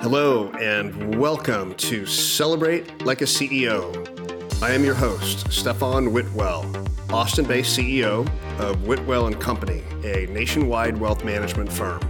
[0.00, 4.62] Hello, and welcome to Celebrate Like a CEO.
[4.62, 6.64] I am your host, Stefan Whitwell,
[7.10, 8.24] Austin based CEO
[8.60, 12.00] of Whitwell and Company, a nationwide wealth management firm.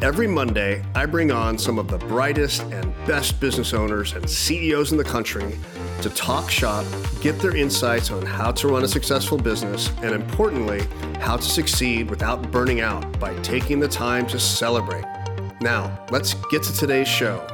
[0.00, 4.90] Every Monday, I bring on some of the brightest and best business owners and CEOs
[4.90, 5.58] in the country
[6.02, 6.84] to talk shop,
[7.20, 10.82] get their insights on how to run a successful business, and importantly,
[11.20, 15.04] how to succeed without burning out by taking the time to celebrate.
[15.60, 17.44] Now, let's get to today's show.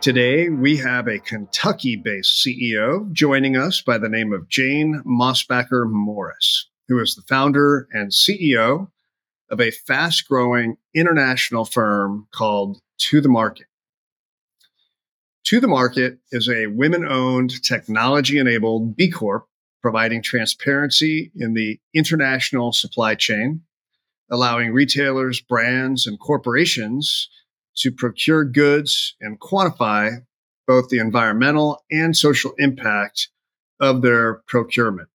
[0.00, 5.90] Today, we have a Kentucky based CEO joining us by the name of Jane Mosbacher
[5.90, 8.88] Morris, who is the founder and CEO
[9.50, 13.67] of a fast growing international firm called To the Market.
[15.44, 19.46] To the Market is a women owned, technology enabled B Corp
[19.80, 23.62] providing transparency in the international supply chain,
[24.30, 27.28] allowing retailers, brands, and corporations
[27.76, 30.10] to procure goods and quantify
[30.66, 33.28] both the environmental and social impact
[33.80, 35.08] of their procurement.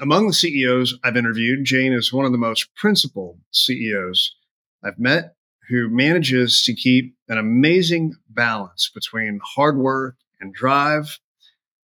[0.00, 4.34] Among the CEOs I've interviewed, Jane is one of the most principled CEOs
[4.82, 5.34] I've met
[5.70, 11.20] who manages to keep an amazing balance between hard work and drive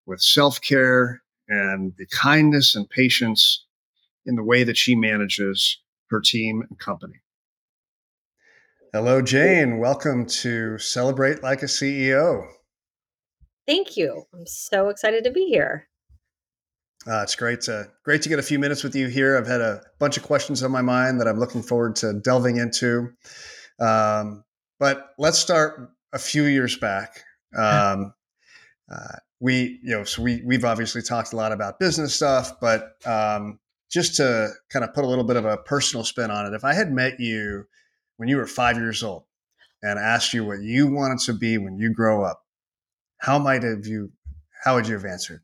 [0.06, 3.64] with self care and the kindness and patience
[4.27, 5.79] in the way that she manages
[6.11, 7.20] her team and company.
[8.92, 9.79] Hello, Jane.
[9.79, 12.45] Welcome to Celebrate Like a CEO.
[13.69, 14.25] Thank you.
[14.34, 15.87] I'm so excited to be here.
[17.07, 19.39] Uh, it's great to great to get a few minutes with you here.
[19.39, 22.57] I've had a bunch of questions on my mind that I'm looking forward to delving
[22.57, 23.12] into.
[23.80, 24.44] Um,
[24.78, 27.22] but let's start a few years back.
[27.56, 28.12] Um,
[28.91, 32.92] uh, we, you know, so we we've obviously talked a lot about business stuff, but
[33.05, 33.58] um,
[33.91, 36.64] just to kind of put a little bit of a personal spin on it, if
[36.64, 37.64] I had met you
[38.16, 39.24] when you were five years old
[39.83, 42.42] and asked you what you wanted to be when you grow up,
[43.18, 44.11] how might have you,
[44.64, 45.40] how would you have answered?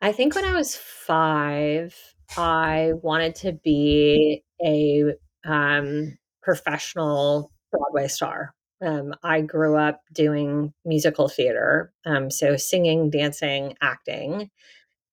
[0.00, 1.94] I think when I was five,
[2.36, 5.14] I wanted to be a
[5.44, 8.54] um, professional Broadway star.
[8.80, 14.50] Um, I grew up doing musical theater, um, so singing, dancing, acting,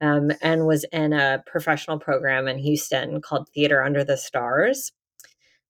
[0.02, 4.92] um, and was in a professional program in Houston called Theater Under the Stars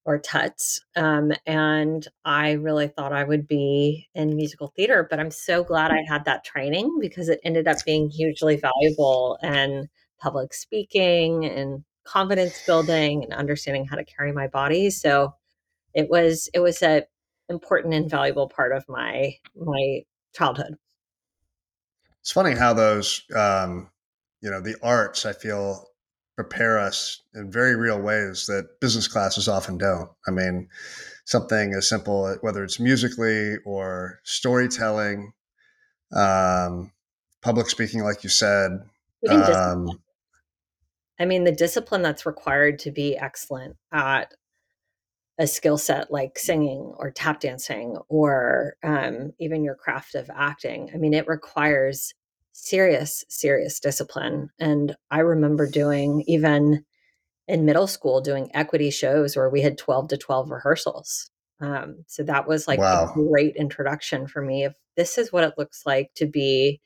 [0.03, 0.79] or Tuts.
[0.95, 5.91] Um, and I really thought I would be in musical theater, but I'm so glad
[5.91, 9.87] I had that training because it ended up being hugely valuable in
[10.19, 14.91] public speaking and confidence building and understanding how to carry my body.
[14.91, 15.33] So
[15.95, 17.06] it was it was a
[17.50, 20.01] important and valuable part of my my
[20.35, 20.75] childhood.
[22.22, 23.89] It's funny how those um,
[24.41, 25.88] you know the arts I feel
[26.35, 30.09] prepare us in very real ways that business classes often don't.
[30.28, 30.67] I mean,
[31.23, 35.31] something as simple whether it's musically or storytelling,
[36.13, 36.91] um,
[37.41, 38.81] public speaking, like you said.
[39.29, 40.01] Um,
[41.17, 44.34] I mean, the discipline that's required to be excellent at
[45.38, 50.90] a skill set like singing or tap dancing or um, even your craft of acting.
[50.94, 52.13] I mean, it requires
[52.53, 54.50] serious, serious discipline.
[54.59, 56.85] And I remember doing even
[57.47, 61.29] in middle school doing equity shows where we had 12 to 12 rehearsals.
[61.59, 63.09] Um, so that was like wow.
[63.09, 66.81] a great introduction for me If this is what it looks like to be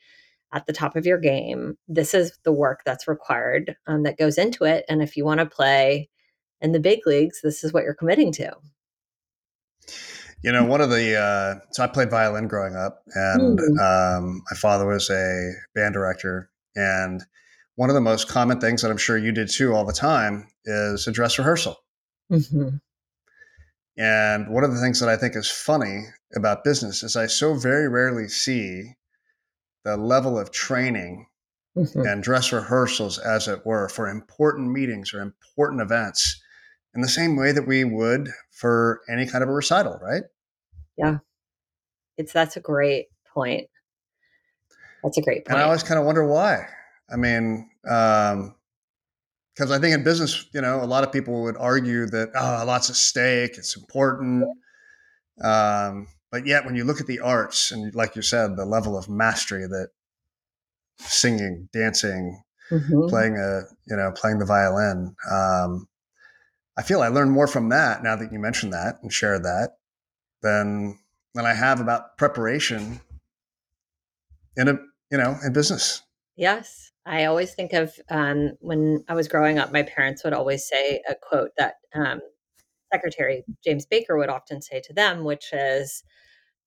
[0.52, 1.78] at the top of your game.
[1.88, 4.86] This is the work that's required um, that goes into it.
[4.90, 6.10] And if you want to play
[6.62, 8.54] in the big leagues, this is what you're committing to.
[10.42, 14.18] You know, one of the uh, so I played violin growing up, and mm.
[14.18, 16.50] um, my father was a band director.
[16.76, 17.22] And
[17.76, 20.48] one of the most common things that I'm sure you did too all the time
[20.64, 21.78] is a dress rehearsal.
[22.32, 22.78] Mm-hmm.
[23.98, 27.56] And one of the things that I think is funny about business is I so
[27.56, 28.94] very rarely see
[29.84, 31.28] the level of training
[31.76, 32.02] mm-hmm.
[32.06, 36.42] and dress rehearsals, as it were, for important meetings or important events
[36.96, 40.24] in the same way that we would for any kind of a recital, right?
[40.98, 41.20] Yeah.
[42.18, 43.68] It's that's a great point.
[45.04, 45.56] That's a great point.
[45.56, 46.68] And I always kind of wonder why.
[47.12, 48.56] I mean, um,
[49.60, 52.64] because I think in business, you know, a lot of people would argue that oh,
[52.66, 54.46] lots at stake, it's important.
[55.44, 58.98] Um, but yet, when you look at the arts, and like you said, the level
[58.98, 59.90] of mastery that
[61.00, 63.08] singing, dancing, mm-hmm.
[63.10, 65.89] playing a, you know, playing the violin, um,
[66.80, 69.72] I feel I learned more from that now that you mentioned that and shared that
[70.42, 70.98] than
[71.36, 73.02] than I have about preparation
[74.56, 74.80] in a
[75.12, 76.04] you know in business.
[76.38, 80.66] Yes, I always think of um, when I was growing up, my parents would always
[80.66, 82.22] say a quote that um,
[82.94, 86.06] Secretary James Baker would often say to them, which is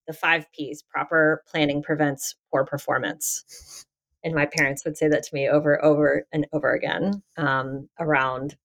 [0.06, 3.87] the five P's proper planning prevents poor performance.
[4.23, 8.56] And my parents would say that to me over, over, and over again um, around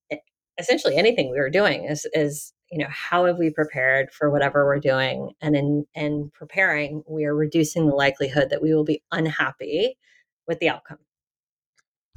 [0.57, 4.65] essentially anything we were doing is, is you know how have we prepared for whatever
[4.65, 9.01] we're doing and in in preparing we are reducing the likelihood that we will be
[9.11, 9.97] unhappy
[10.47, 10.97] with the outcome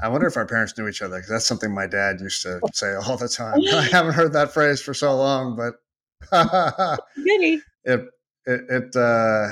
[0.02, 2.60] I wonder if our parents knew each other because that's something my dad used to
[2.72, 3.60] say all the time.
[3.72, 5.74] I haven't heard that phrase for so long, but
[6.32, 8.10] it it
[8.46, 9.48] it, uh,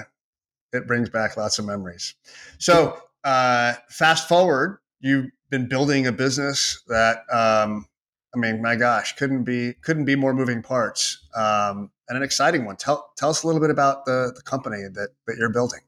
[0.73, 2.14] it brings back lots of memories.
[2.58, 7.87] So uh, fast forward, you've been building a business that um,
[8.35, 12.65] I mean, my gosh, couldn't be couldn't be more moving parts um, and an exciting
[12.65, 12.77] one.
[12.77, 15.81] Tell tell us a little bit about the the company that that you're building.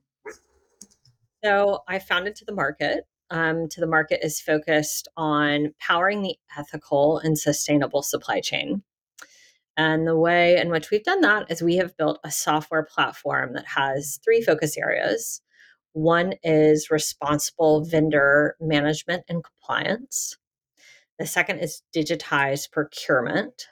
[1.45, 6.37] So I founded to the market um, to the market is focused on powering the
[6.59, 8.83] ethical and sustainable supply chain.
[9.77, 13.55] And the way in which we've done that is we have built a software platform
[13.55, 15.41] that has three focus areas.
[15.93, 20.37] One is responsible vendor management and compliance.
[21.21, 23.67] The second is digitized procurement.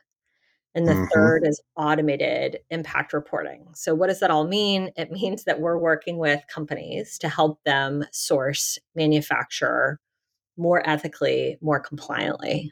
[0.75, 1.07] And the mm-hmm.
[1.15, 3.69] third is automated impact reporting.
[3.75, 4.91] So, what does that all mean?
[4.97, 9.99] It means that we're working with companies to help them source, manufacture
[10.59, 12.71] more ethically, more compliantly.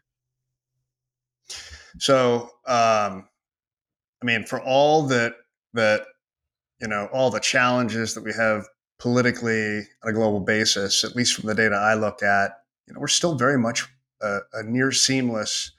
[1.98, 3.26] So, um,
[4.22, 5.36] I mean, for all that,
[5.72, 6.02] that,
[6.82, 8.66] you know, all the challenges that we have
[8.98, 12.50] politically on a global basis, at least from the data I look at,
[12.86, 13.88] you know, we're still very much
[14.20, 15.72] a, a near seamless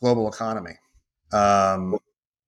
[0.00, 0.74] global economy.
[1.32, 1.98] Um,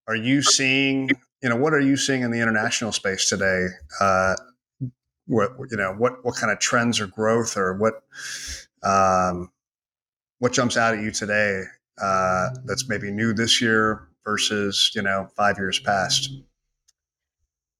[0.07, 1.11] are you seeing,
[1.43, 3.67] you know, what are you seeing in the international space today?
[4.01, 4.35] Uh,
[5.27, 8.03] what you know, what what kind of trends or growth or what
[8.83, 9.51] um,
[10.39, 11.63] what jumps out at you today
[12.03, 16.31] uh, that's maybe new this year versus you know five years past?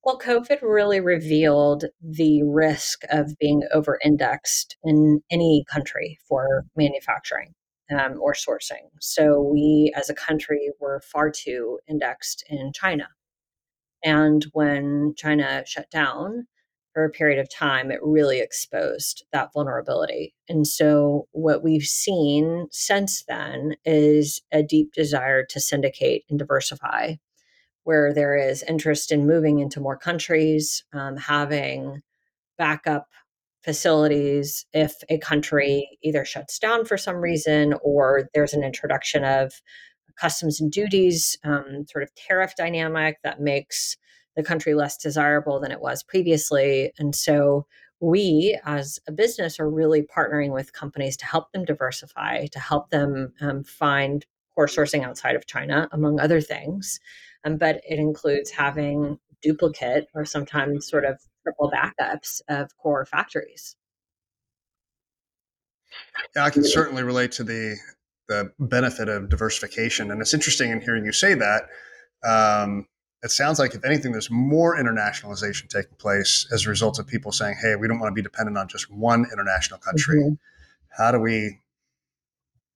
[0.05, 7.55] Well, COVID really revealed the risk of being over indexed in any country for manufacturing
[7.91, 8.91] um, or sourcing.
[9.01, 13.09] So we, as a country, were far too indexed in China.
[14.05, 16.49] And when China shut down
[16.93, 20.35] for a period of time, it really exposed that vulnerability.
[20.51, 27.15] And so what we've seen since then is a deep desire to syndicate and diversify,
[27.85, 32.03] where there is interest in moving into more countries, um, having
[32.59, 33.09] backup
[33.63, 39.63] facilities if a country either shuts down for some reason or there's an introduction of
[40.17, 43.97] customs and duties um, sort of tariff dynamic that makes
[44.37, 46.93] the country less desirable than it was previously.
[46.99, 47.67] And so
[48.01, 52.91] we as a business are really partnering with companies to help them diversify, to help
[52.91, 57.01] them um, find core sourcing outside of China, among other things.
[57.45, 63.77] Um, but it includes having duplicate or sometimes sort of triple backups of core factories.
[66.35, 67.77] Yeah, I can certainly relate to the
[68.27, 71.69] the benefit of diversification, and it's interesting in hearing you say that.
[72.25, 72.87] Um,
[73.23, 77.33] it sounds like, if anything, there's more internationalization taking place as a result of people
[77.33, 80.21] saying, "Hey, we don't want to be dependent on just one international country.
[80.21, 80.35] Mm-hmm.
[81.03, 81.61] How do we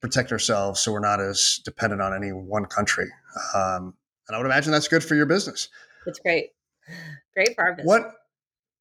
[0.00, 3.09] protect ourselves so we're not as dependent on any one country?"
[3.54, 3.95] Um,
[4.28, 5.68] and I would imagine that's good for your business.
[6.06, 6.50] It's great,
[7.35, 7.87] great for our business.
[7.87, 8.14] What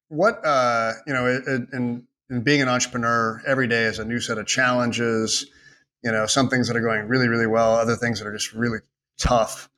[0.08, 4.38] what uh, you know, in, in being an entrepreneur, every day is a new set
[4.38, 5.46] of challenges.
[6.02, 8.52] You know, some things that are going really, really well, other things that are just
[8.52, 8.78] really
[9.18, 9.68] tough.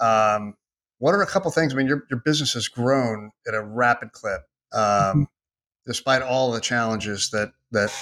[0.00, 0.56] Um,
[0.98, 1.72] what are a couple things?
[1.72, 5.22] I mean, your your business has grown at a rapid clip, um, mm-hmm.
[5.86, 7.92] despite all the challenges that that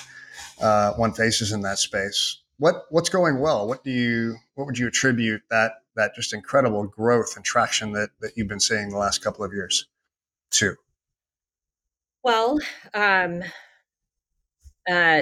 [0.60, 2.38] uh, one faces in that space.
[2.58, 3.68] What what's going well?
[3.68, 8.11] What do you what would you attribute that that just incredible growth and traction that
[8.21, 9.87] that you've been seeing the last couple of years
[10.50, 10.76] too?
[12.25, 12.59] Well,
[12.95, 13.43] um,
[14.88, 15.21] uh,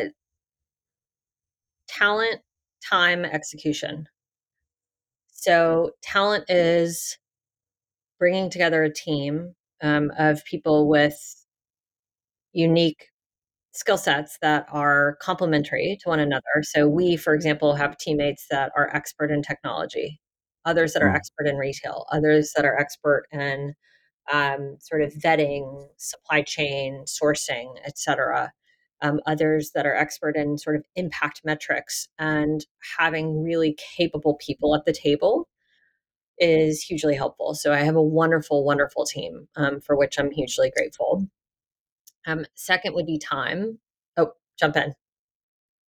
[1.88, 2.40] talent,
[2.88, 4.06] time, execution.
[5.32, 7.18] So, talent is
[8.18, 11.18] bringing together a team um, of people with
[12.52, 13.08] unique
[13.72, 16.62] skill sets that are complementary to one another.
[16.62, 20.20] So, we, for example, have teammates that are expert in technology,
[20.66, 21.16] others that are mm.
[21.16, 23.74] expert in retail, others that are expert in
[24.30, 28.52] um, sort of vetting, supply chain, sourcing, et cetera.
[29.02, 32.64] Um, others that are expert in sort of impact metrics and
[32.98, 35.48] having really capable people at the table
[36.38, 37.54] is hugely helpful.
[37.54, 41.28] So I have a wonderful, wonderful team um, for which I'm hugely grateful.
[42.26, 43.78] Um, second would be time.
[44.16, 44.94] Oh, jump in.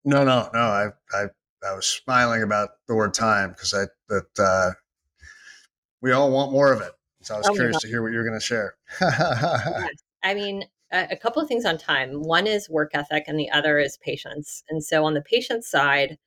[0.05, 0.61] No, no, no.
[0.61, 1.27] I, I,
[1.65, 4.71] I was smiling about the word time because I that uh,
[6.03, 6.93] we all want more of it.
[7.23, 8.75] So I was oh curious to hear what you were going to share.
[9.01, 9.91] yes.
[10.23, 12.23] I mean, a, a couple of things on time.
[12.23, 14.63] One is work ethic, and the other is patience.
[14.69, 16.19] And so on the patience side,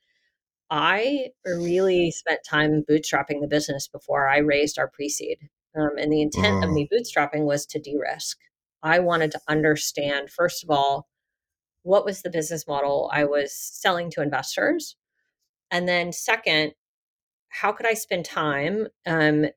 [0.70, 5.38] I really spent time bootstrapping the business before I raised our pre seed.
[5.76, 6.74] Um, and the intent of mm.
[6.74, 8.38] me bootstrapping was to de risk.
[8.82, 11.08] I wanted to understand, first of all,
[11.84, 14.96] what was the business model I was selling to investors?
[15.72, 16.74] And then, second,
[17.50, 18.88] how could I spend time?
[19.06, 19.48] Um,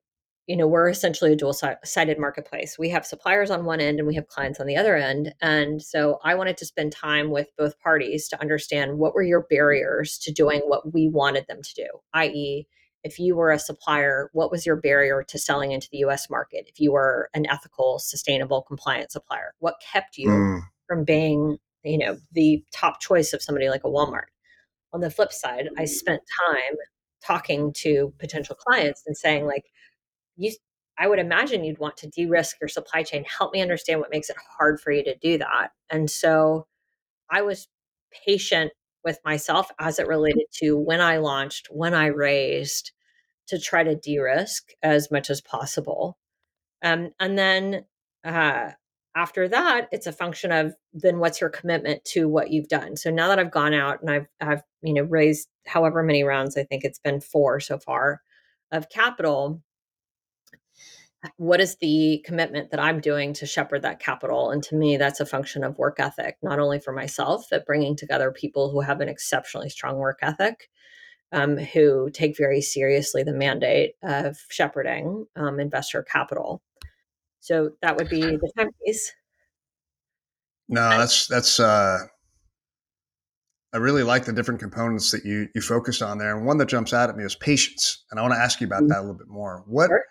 [0.47, 1.55] you know we're essentially a dual
[1.85, 2.79] sided marketplace.
[2.79, 5.35] We have suppliers on one end and we have clients on the other end.
[5.41, 9.47] And so i wanted to spend time with both parties to understand what were your
[9.49, 12.67] barriers to doing what we wanted them to do i.e
[13.05, 16.67] if you were a supplier what was your barrier to selling into the us market?
[16.69, 20.61] If you were an ethical sustainable compliant supplier what kept you mm.
[20.87, 24.31] from being you know the top choice of somebody like a walmart
[24.93, 26.77] on the flip side i spent time
[27.25, 29.65] talking to potential clients and saying like
[30.37, 30.53] you
[30.99, 33.25] I would imagine you'd want to de-risk your supply chain.
[33.25, 35.71] Help me understand what makes it hard for you to do that.
[35.91, 36.67] And so
[37.31, 37.69] I was
[38.27, 38.73] patient
[39.05, 42.93] with myself as it related to when I launched, when I raised
[43.49, 46.19] to try to de-risk as much as possible.
[46.83, 47.85] Um, and then
[48.25, 48.73] uh,
[49.15, 52.97] after that, it's a function of then what's your commitment to what you've done.
[52.97, 56.57] So now that I've gone out and I've I've you know raised however many rounds,
[56.57, 58.23] I think it's been four so far
[58.71, 59.63] of capital
[61.37, 64.51] what is the commitment that I'm doing to shepherd that capital?
[64.51, 67.95] And to me, that's a function of work ethic, not only for myself, but bringing
[67.95, 70.69] together people who have an exceptionally strong work ethic,
[71.31, 76.61] um, who take very seriously the mandate of shepherding um, investor capital.
[77.43, 79.13] So that would be the time piece.
[80.69, 81.59] No, that's that's.
[81.59, 81.99] Uh,
[83.75, 86.69] I really like the different components that you you focused on there, and one that
[86.69, 88.05] jumps out at me is patience.
[88.11, 88.89] And I want to ask you about mm-hmm.
[88.89, 89.65] that a little bit more.
[89.67, 90.05] What sure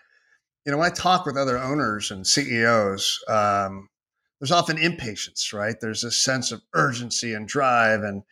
[0.65, 3.89] you know, when I talk with other owners and CEOs, um,
[4.39, 5.75] there's often impatience, right?
[5.79, 8.23] There's a sense of urgency and drive, and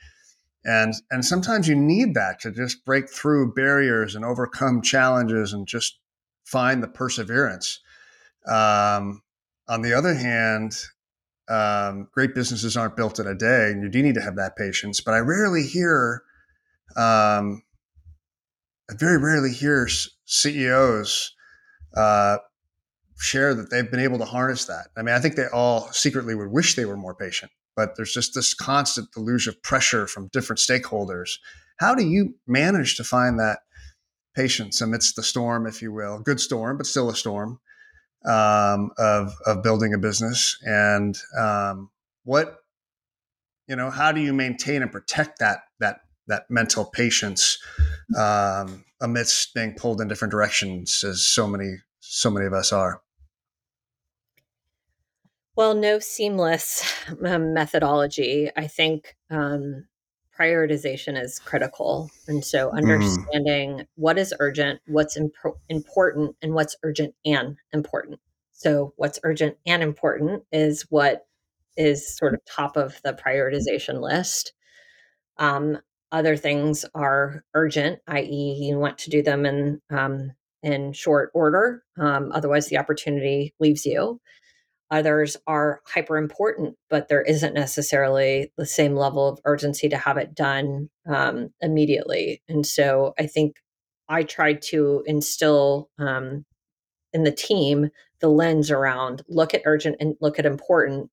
[0.65, 5.68] and and sometimes you need that to just break through barriers and overcome challenges and
[5.68, 6.00] just
[6.44, 7.79] find the perseverance.
[8.48, 9.22] Um,
[9.67, 10.74] on the other hand,
[11.50, 14.55] um, great businesses aren't built in a day, and you do need to have that
[14.55, 15.01] patience.
[15.01, 16.24] But I rarely hear,
[16.96, 17.63] um,
[18.89, 19.88] I very rarely hear
[20.25, 21.34] CEOs
[21.96, 22.38] uh,
[23.17, 24.88] share that they've been able to harness that.
[24.96, 28.13] I mean, I think they all secretly would wish they were more patient, but there's
[28.13, 31.38] just this constant deluge of pressure from different stakeholders.
[31.79, 33.60] How do you manage to find that
[34.36, 37.60] patience amidst the storm, if you will, good storm, but still a storm
[38.25, 40.57] um, of of building a business?
[40.63, 41.89] And um,
[42.23, 42.57] what
[43.67, 47.57] you know, how do you maintain and protect that that that mental patience
[48.17, 53.01] um, amidst being pulled in different directions as so many so many of us are
[55.55, 56.83] well no seamless
[57.19, 59.85] methodology i think um,
[60.39, 62.77] prioritization is critical and so mm-hmm.
[62.77, 63.88] understanding mm.
[63.96, 65.34] what is urgent what's imp-
[65.67, 68.19] important and what's urgent and important
[68.51, 71.25] so what's urgent and important is what
[71.77, 74.53] is sort of top of the prioritization list
[75.38, 75.79] um,
[76.12, 80.31] other things are urgent, i.e., you want to do them in um,
[80.62, 81.84] in short order.
[81.98, 84.19] Um, otherwise, the opportunity leaves you.
[84.91, 90.17] Others are hyper important, but there isn't necessarily the same level of urgency to have
[90.17, 92.41] it done um, immediately.
[92.50, 93.58] And so, I think
[94.08, 96.46] I tried to instill um,
[97.13, 101.10] in the team the lens around look at urgent and look at important.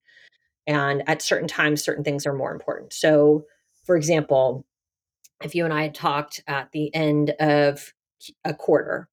[0.66, 2.92] And at certain times, certain things are more important.
[2.92, 3.44] So,
[3.84, 4.66] for example,
[5.42, 7.92] if you and I had talked at the end of
[8.44, 9.08] a quarter,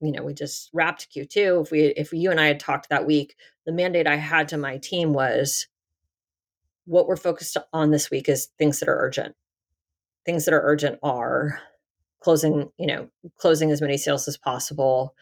[0.00, 1.64] you know, we just wrapped Q2.
[1.64, 4.56] If we, if you and I had talked that week, the mandate I had to
[4.56, 5.66] my team was
[6.84, 9.34] what we're focused on this week is things that are urgent.
[10.24, 11.60] Things that are urgent are
[12.20, 15.14] closing, you know, closing as many sales as possible,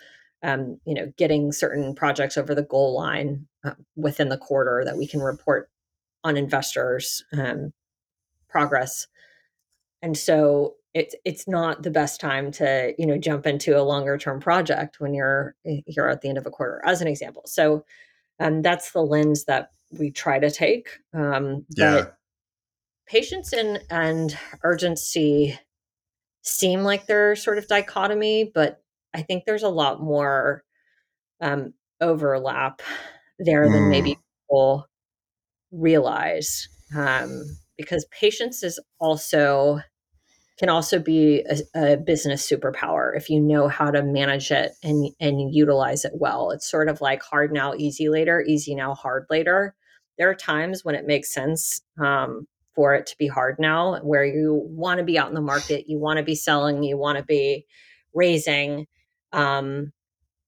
[0.42, 4.96] um, you know, getting certain projects over the goal line uh, within the quarter that
[4.96, 5.70] we can report
[6.22, 7.72] on investors um,
[8.48, 9.06] progress
[10.04, 14.16] and so it's it's not the best time to you know jump into a longer
[14.16, 17.42] term project when you're eh, you're at the end of a quarter as an example
[17.44, 17.84] so
[18.40, 22.06] um, that's the lens that we try to take um, yeah.
[23.06, 25.58] patience and and urgency
[26.42, 28.82] seem like they're sort of dichotomy but
[29.14, 30.64] i think there's a lot more
[31.40, 32.80] um, overlap
[33.38, 33.72] there mm.
[33.72, 34.18] than maybe mm.
[34.42, 34.86] people
[35.72, 37.42] realize um,
[37.76, 39.80] because patience is also
[40.58, 45.10] can also be a, a, business superpower if you know how to manage it and
[45.20, 46.50] and utilize it well.
[46.50, 49.74] It's sort of like hard now, easy later, easy now, hard later.
[50.18, 54.24] There are times when it makes sense um, for it to be hard now, where
[54.24, 57.18] you want to be out in the market, you want to be selling, you want
[57.18, 57.66] to be
[58.14, 58.86] raising,
[59.32, 59.92] um,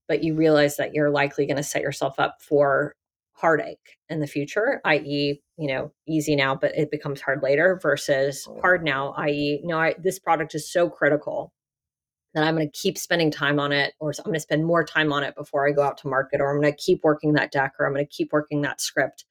[0.07, 2.95] but you realize that you're likely going to set yourself up for
[3.33, 8.47] heartache in the future, i.e., you know, easy now, but it becomes hard later versus
[8.61, 8.85] hard oh.
[8.85, 11.53] now, i.e., no, I, this product is so critical
[12.35, 14.85] that I'm going to keep spending time on it, or I'm going to spend more
[14.85, 17.33] time on it before I go out to market, or I'm going to keep working
[17.33, 19.25] that deck, or I'm going to keep working that script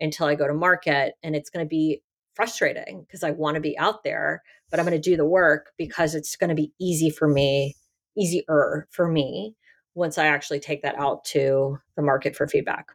[0.00, 1.14] until I go to market.
[1.22, 2.02] And it's going to be
[2.34, 5.72] frustrating because I want to be out there, but I'm going to do the work
[5.76, 7.76] because it's going to be easy for me,
[8.16, 9.54] easier for me
[9.94, 12.86] once I actually take that out to the market for feedback.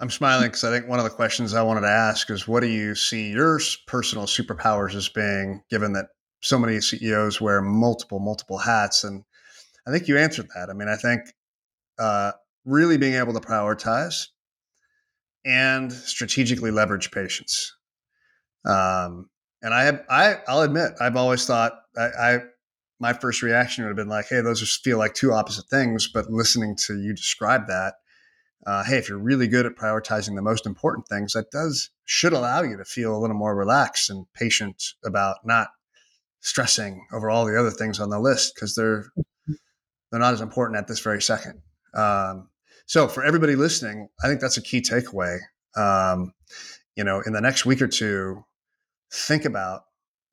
[0.00, 2.60] I'm smiling because I think one of the questions I wanted to ask is what
[2.60, 6.06] do you see your personal superpowers as being, given that
[6.40, 9.04] so many CEOs wear multiple, multiple hats?
[9.04, 9.24] And
[9.86, 10.70] I think you answered that.
[10.70, 11.20] I mean, I think
[11.98, 12.32] uh,
[12.64, 14.28] really being able to prioritize
[15.44, 17.76] and strategically leverage patience.
[18.64, 19.28] Um,
[19.62, 22.38] and I have, I, I'll admit, I've always thought I, I,
[23.00, 26.08] my first reaction would have been like, "Hey, those just feel like two opposite things."
[26.12, 27.94] But listening to you describe that,
[28.66, 32.32] uh, hey, if you're really good at prioritizing the most important things, that does should
[32.32, 35.68] allow you to feel a little more relaxed and patient about not
[36.40, 39.06] stressing over all the other things on the list because they're
[40.10, 41.60] they're not as important at this very second.
[41.94, 42.48] Um,
[42.86, 45.38] so for everybody listening, I think that's a key takeaway.
[45.76, 46.32] Um,
[46.96, 48.44] you know, in the next week or two,
[49.12, 49.82] think about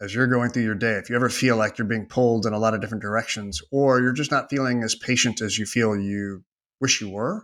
[0.01, 2.53] as you're going through your day, if you ever feel like you're being pulled in
[2.53, 5.95] a lot of different directions, or you're just not feeling as patient as you feel
[5.95, 6.43] you
[6.79, 7.43] wish you were,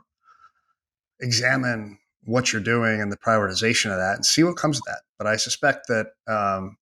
[1.23, 5.01] examine what you're doing and the prioritization of that and see what comes of that.
[5.17, 6.77] But I suspect that, um,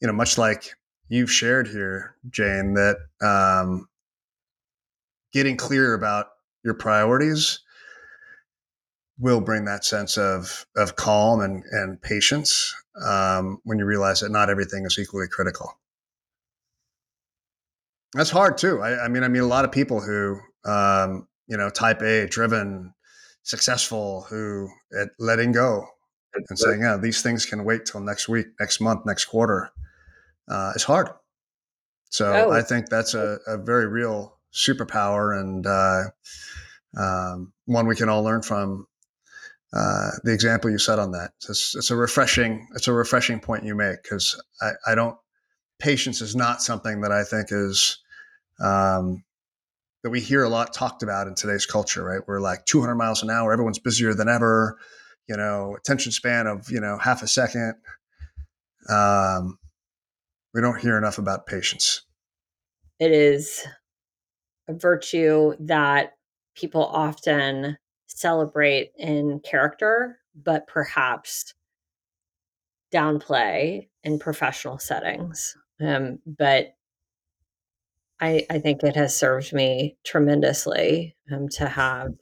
[0.00, 0.74] you know, much like
[1.08, 3.88] you've shared here, Jane, that um,
[5.32, 6.28] getting clear about
[6.64, 7.60] your priorities
[9.18, 14.30] will bring that sense of of calm and and patience um, when you realize that
[14.30, 15.78] not everything is equally critical.
[18.14, 18.80] That's hard too.
[18.80, 22.26] I, I mean, I mean, a lot of people who um, you know, type A,
[22.26, 22.94] driven,
[23.42, 25.86] successful who at letting go
[26.34, 29.70] and saying, yeah, these things can wait till next week, next month, next quarter
[30.48, 31.08] uh, is hard.
[32.10, 32.50] So oh.
[32.52, 36.02] I think that's a, a, very real superpower and uh,
[36.98, 38.86] um, one we can all learn from.
[39.74, 43.64] Uh, the example you set on that, it's, it's, a refreshing, it's a refreshing point
[43.64, 45.16] you make because I, I, don't.
[45.78, 47.98] Patience is not something that I think is
[48.60, 49.24] um,
[50.02, 52.20] that we hear a lot talked about in today's culture, right?
[52.26, 54.78] We're like 200 miles an hour, everyone's busier than ever,
[55.28, 57.74] you know, attention span of, you know, half a second.
[58.88, 59.58] Um,
[60.54, 62.02] we don't hear enough about patience.
[62.98, 63.64] It is
[64.68, 66.14] a virtue that
[66.56, 71.54] people often celebrate in character, but perhaps
[72.92, 75.56] downplay in professional settings.
[75.80, 76.74] Um, but
[78.22, 82.14] I, I think it has served me tremendously um, to have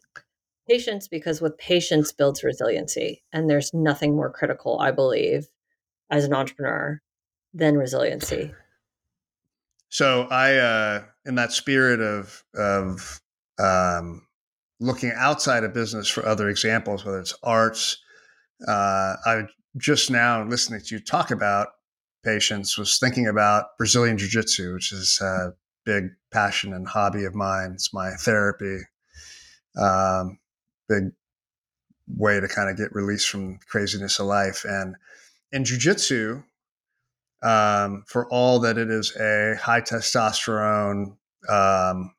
[0.66, 3.22] patience because with patience builds resiliency.
[3.34, 5.48] And there's nothing more critical, I believe,
[6.08, 7.02] as an entrepreneur
[7.52, 8.54] than resiliency.
[9.90, 13.20] So I, uh, in that spirit of of
[13.58, 14.26] um,
[14.78, 17.98] looking outside of business for other examples, whether it's arts,
[18.66, 19.42] uh, I
[19.76, 21.68] just now listening to you talk about
[22.24, 25.50] patience was thinking about Brazilian Jiu Jitsu, which is uh,
[25.84, 27.72] big passion and hobby of mine.
[27.74, 28.78] It's my therapy.
[29.76, 30.38] Um,
[30.88, 31.12] big
[32.08, 34.64] way to kind of get released from craziness of life.
[34.64, 34.96] And
[35.52, 36.42] in jujitsu,
[37.42, 41.16] um, for all that it is a high testosterone,
[41.48, 42.14] um,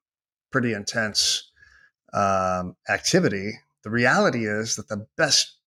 [0.51, 1.51] pretty intense
[2.13, 5.57] um, activity, the reality is that the best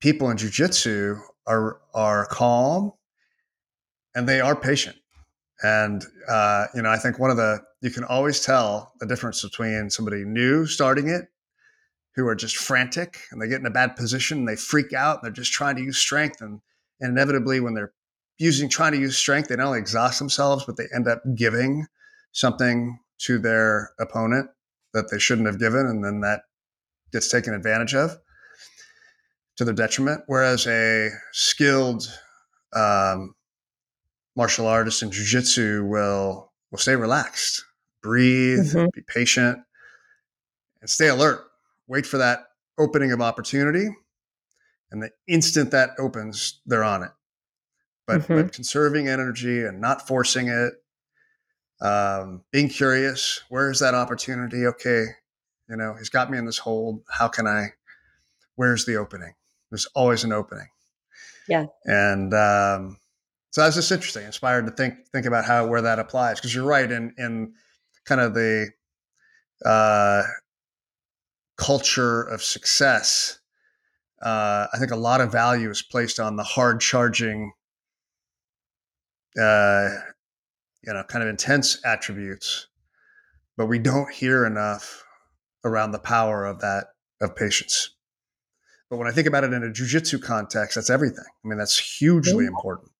[0.00, 2.92] people in jujitsu are are calm
[4.14, 4.96] and they are patient.
[5.62, 9.42] And uh, you know, I think one of the you can always tell the difference
[9.42, 11.26] between somebody new starting it,
[12.14, 15.16] who are just frantic and they get in a bad position and they freak out
[15.16, 16.60] and they're just trying to use strength and,
[17.00, 17.92] and inevitably when they're
[18.38, 21.86] using trying to use strength, they not only exhaust themselves, but they end up giving
[22.32, 24.50] something to their opponent
[24.94, 26.42] that they shouldn't have given, and then that
[27.12, 28.18] gets taken advantage of
[29.56, 30.22] to their detriment.
[30.26, 32.04] Whereas a skilled
[32.74, 33.34] um,
[34.36, 37.64] martial artists and jujitsu will will stay relaxed,
[38.02, 38.86] breathe, mm-hmm.
[38.94, 39.58] be patient,
[40.80, 41.44] and stay alert.
[41.86, 42.40] Wait for that
[42.78, 43.88] opening of opportunity,
[44.90, 47.10] and the instant that opens, they're on it.
[48.06, 48.36] But mm-hmm.
[48.36, 50.74] but conserving energy and not forcing it,
[51.80, 53.42] um, being curious.
[53.48, 54.66] Where's that opportunity?
[54.66, 55.04] Okay,
[55.68, 57.02] you know, he's got me in this hold.
[57.10, 57.68] How can I?
[58.56, 59.34] Where's the opening?
[59.70, 60.68] There's always an opening.
[61.48, 61.66] Yeah.
[61.84, 62.98] And um,
[63.52, 64.24] so that's just interesting.
[64.24, 67.52] Inspired to think think about how where that applies because you're right in in
[68.06, 68.70] kind of the
[69.64, 70.22] uh,
[71.58, 73.38] culture of success.
[74.22, 77.52] Uh, I think a lot of value is placed on the hard charging,
[79.38, 79.88] uh,
[80.82, 82.68] you know, kind of intense attributes,
[83.56, 85.04] but we don't hear enough
[85.64, 86.86] around the power of that
[87.20, 87.90] of patience.
[88.88, 91.24] But when I think about it in a jujitsu context, that's everything.
[91.44, 92.91] I mean, that's hugely important.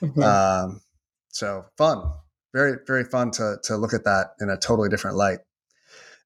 [0.00, 0.22] Mm-hmm.
[0.22, 0.80] Um,
[1.28, 2.02] so fun,
[2.52, 5.38] very very fun to to look at that in a totally different light.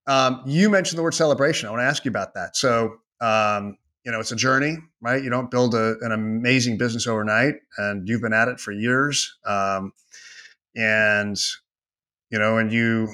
[0.07, 1.69] Um, you mentioned the word celebration.
[1.69, 2.57] I want to ask you about that.
[2.57, 5.23] So um, you know, it's a journey, right?
[5.23, 9.37] You don't build a, an amazing business overnight, and you've been at it for years.
[9.45, 9.93] Um,
[10.75, 11.37] and
[12.31, 13.09] you know, and you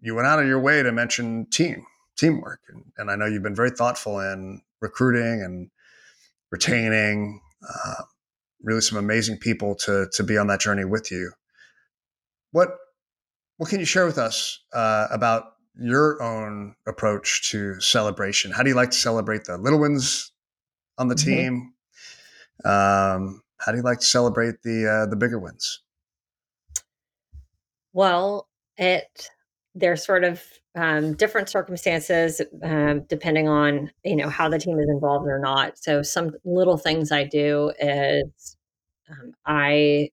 [0.00, 1.84] you went out of your way to mention team
[2.16, 2.60] teamwork.
[2.68, 5.70] And, and I know you've been very thoughtful in recruiting and
[6.50, 8.02] retaining uh,
[8.62, 11.32] really some amazing people to, to be on that journey with you.
[12.52, 12.70] What,
[13.56, 15.44] what can you share with us uh, about
[15.78, 18.50] your own approach to celebration?
[18.50, 20.32] How do you like to celebrate the little ones
[20.98, 21.30] on the mm-hmm.
[21.30, 21.74] team?
[22.64, 25.80] Um, how do you like to celebrate the uh, the bigger wins?
[27.92, 29.30] Well, it
[29.74, 30.42] they're sort of
[30.76, 35.78] um, different circumstances um, depending on you know how the team is involved or not.
[35.78, 38.56] So some little things i do is
[39.10, 40.10] um, i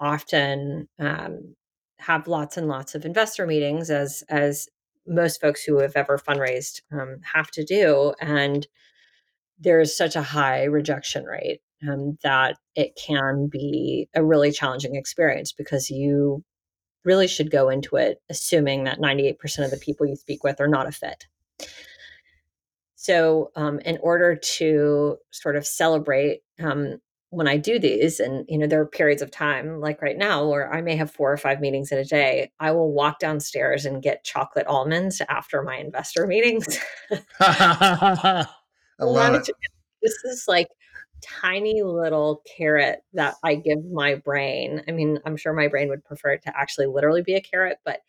[0.00, 1.54] often um,
[1.98, 4.68] have lots and lots of investor meetings as as
[5.06, 8.66] most folks who have ever fundraised um, have to do and
[9.58, 15.52] there's such a high rejection rate um, that it can be a really challenging experience
[15.52, 16.42] because you
[17.04, 20.68] really should go into it assuming that 98% of the people you speak with are
[20.68, 21.26] not a fit.
[22.96, 28.56] So, um, in order to sort of celebrate um, when I do these, and you
[28.56, 31.36] know, there are periods of time like right now where I may have four or
[31.36, 32.50] five meetings in a day.
[32.60, 36.78] I will walk downstairs and get chocolate almonds after my investor meetings.
[37.40, 38.46] I
[39.00, 39.50] love it.
[40.02, 40.68] This is like
[41.40, 44.82] tiny little carrot that I give my brain.
[44.88, 47.78] I mean, I'm sure my brain would prefer it to actually literally be a carrot,
[47.84, 48.00] but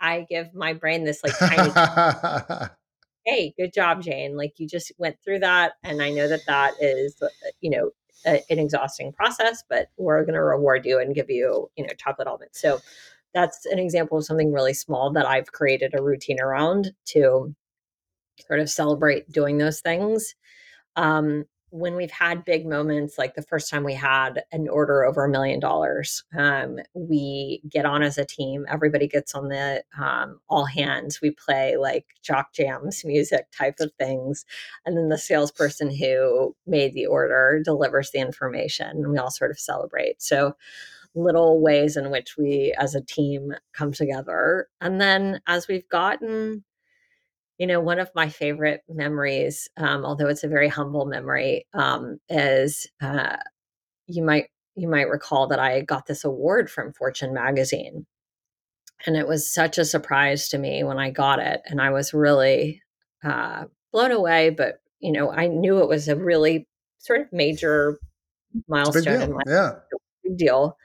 [0.00, 1.70] I give my brain this like tiny
[3.26, 4.36] hey, good job, Jane.
[4.36, 5.72] Like you just went through that.
[5.84, 7.28] And I know that that is, uh,
[7.60, 7.90] you know,
[8.26, 11.92] a, an exhausting process, but we're going to reward you and give you, you know,
[11.98, 12.58] chocolate almonds.
[12.58, 12.80] So
[13.34, 17.54] that's an example of something really small that I've created a routine around to
[18.46, 20.34] sort of celebrate doing those things.
[20.96, 25.24] Um, when we've had big moments, like the first time we had an order over
[25.24, 28.66] a million dollars, um, we get on as a team.
[28.68, 31.20] Everybody gets on the um, all hands.
[31.20, 34.44] We play like jock jams music type of things.
[34.84, 39.52] And then the salesperson who made the order delivers the information and we all sort
[39.52, 40.20] of celebrate.
[40.20, 40.56] So,
[41.16, 44.68] little ways in which we as a team come together.
[44.80, 46.62] And then as we've gotten
[47.60, 52.18] you know, one of my favorite memories, um, although it's a very humble memory, um,
[52.30, 53.36] is uh,
[54.06, 54.46] you might
[54.76, 58.06] you might recall that I got this award from Fortune magazine,
[59.04, 62.14] and it was such a surprise to me when I got it, and I was
[62.14, 62.80] really
[63.22, 64.48] uh, blown away.
[64.48, 68.00] But you know, I knew it was a really sort of major
[68.68, 69.72] milestone in my yeah.
[70.24, 70.78] big deal.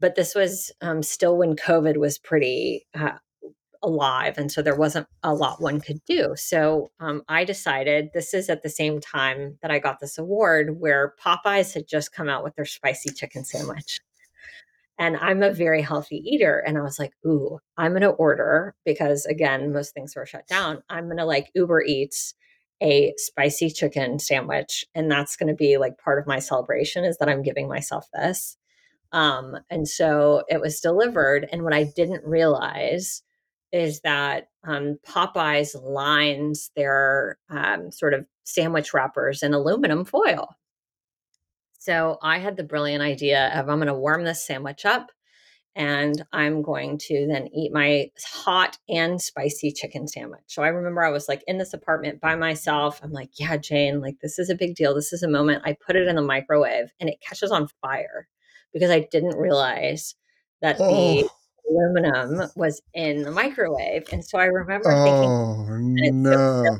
[0.00, 3.12] But this was um, still when COVID was pretty uh,
[3.84, 6.34] alive and so there wasn't a lot one could do.
[6.36, 10.80] So um, i decided this is at the same time that i got this award
[10.80, 14.00] where popeyes had just come out with their spicy chicken sandwich.
[14.98, 18.74] And i'm a very healthy eater and i was like ooh i'm going to order
[18.84, 20.82] because again most things were shut down.
[20.88, 22.34] I'm going to like uber eats
[22.82, 27.16] a spicy chicken sandwich and that's going to be like part of my celebration is
[27.18, 28.56] that i'm giving myself this.
[29.12, 33.22] Um, and so it was delivered and what i didn't realize
[33.74, 40.48] is that um, Popeyes lines their um, sort of sandwich wrappers in aluminum foil.
[41.80, 45.10] So I had the brilliant idea of I'm going to warm this sandwich up
[45.74, 50.44] and I'm going to then eat my hot and spicy chicken sandwich.
[50.46, 53.00] So I remember I was like in this apartment by myself.
[53.02, 54.94] I'm like, yeah, Jane, like this is a big deal.
[54.94, 55.62] This is a moment.
[55.64, 58.28] I put it in the microwave and it catches on fire
[58.72, 60.14] because I didn't realize
[60.62, 61.22] that oh.
[61.22, 61.28] the
[61.68, 64.06] aluminum was in the microwave.
[64.12, 66.64] And so I remember oh, thinking, no.
[66.66, 66.78] So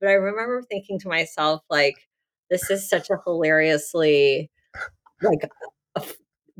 [0.00, 1.96] but I remember thinking to myself, like,
[2.50, 4.50] this is such a hilariously,
[5.22, 5.50] like,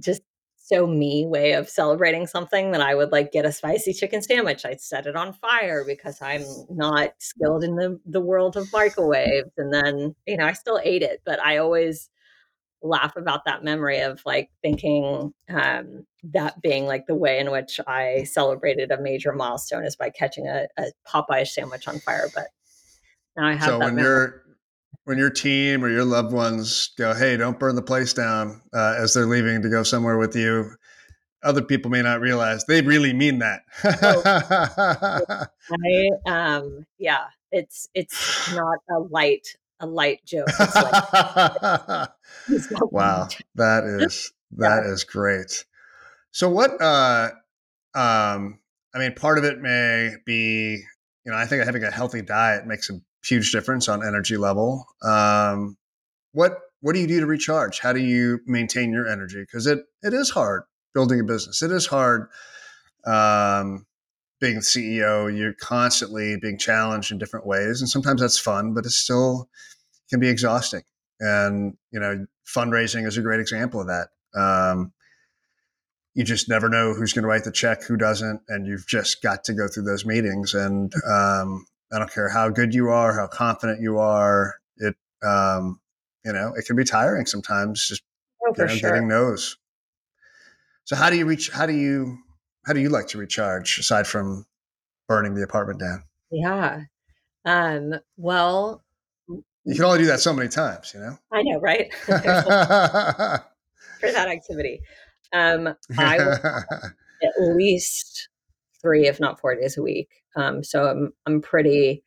[0.00, 0.22] just
[0.56, 4.64] so me way of celebrating something that I would like get a spicy chicken sandwich.
[4.64, 9.52] I'd set it on fire because I'm not skilled in the, the world of microwaves.
[9.56, 12.10] And then, you know, I still ate it, but I always
[12.86, 17.80] laugh about that memory of like thinking um, that being like the way in which
[17.86, 22.28] I celebrated a major milestone is by catching a, a Popeye sandwich on fire.
[22.34, 22.48] But
[23.36, 24.02] now I have so when memory.
[24.02, 24.42] you're
[25.04, 28.96] when your team or your loved ones go, "Hey, don't burn the place down," uh,
[28.98, 30.70] as they're leaving to go somewhere with you,
[31.42, 33.62] other people may not realize they really mean that.
[34.02, 35.46] oh,
[35.84, 40.48] I, um, yeah, it's it's not a light a light joke.
[40.58, 41.08] Like,
[42.90, 44.92] wow, that is that yeah.
[44.92, 45.64] is great.
[46.30, 46.80] So what?
[46.80, 47.30] uh
[47.94, 48.58] um
[48.94, 50.82] I mean, part of it may be,
[51.24, 54.86] you know, I think having a healthy diet makes a huge difference on energy level.
[55.02, 55.76] Um,
[56.32, 57.78] what what do you do to recharge?
[57.80, 59.40] How do you maintain your energy?
[59.40, 60.62] Because it it is hard
[60.94, 61.62] building a business.
[61.62, 62.28] It is hard
[63.04, 63.86] um,
[64.40, 65.34] being the CEO.
[65.36, 69.48] You're constantly being challenged in different ways, and sometimes that's fun, but it's still
[70.10, 70.82] can be exhausting.
[71.20, 74.08] And you know, fundraising is a great example of that.
[74.38, 74.92] Um,
[76.14, 79.22] you just never know who's going to write the check, who doesn't, and you've just
[79.22, 80.54] got to go through those meetings.
[80.54, 84.54] And um, I don't care how good you are, how confident you are.
[84.78, 85.78] It, um,
[86.24, 87.86] you know, it can be tiring sometimes.
[87.86, 88.02] Just
[88.42, 88.90] oh, you know, sure.
[88.90, 89.58] getting no's.
[90.84, 91.50] So how do you reach?
[91.50, 92.18] How do you?
[92.66, 94.44] How do you like to recharge aside from
[95.08, 96.02] burning the apartment down?
[96.32, 96.82] Yeah.
[97.44, 98.82] Um, well,
[99.28, 101.16] you can only do that so many times, you know.
[101.32, 101.92] I know, right?
[102.06, 102.12] for
[104.12, 104.80] that activity,
[105.32, 106.16] um, I
[107.22, 108.28] at least
[108.82, 110.08] three, if not four days a week.
[110.34, 112.02] Um, so I'm I'm pretty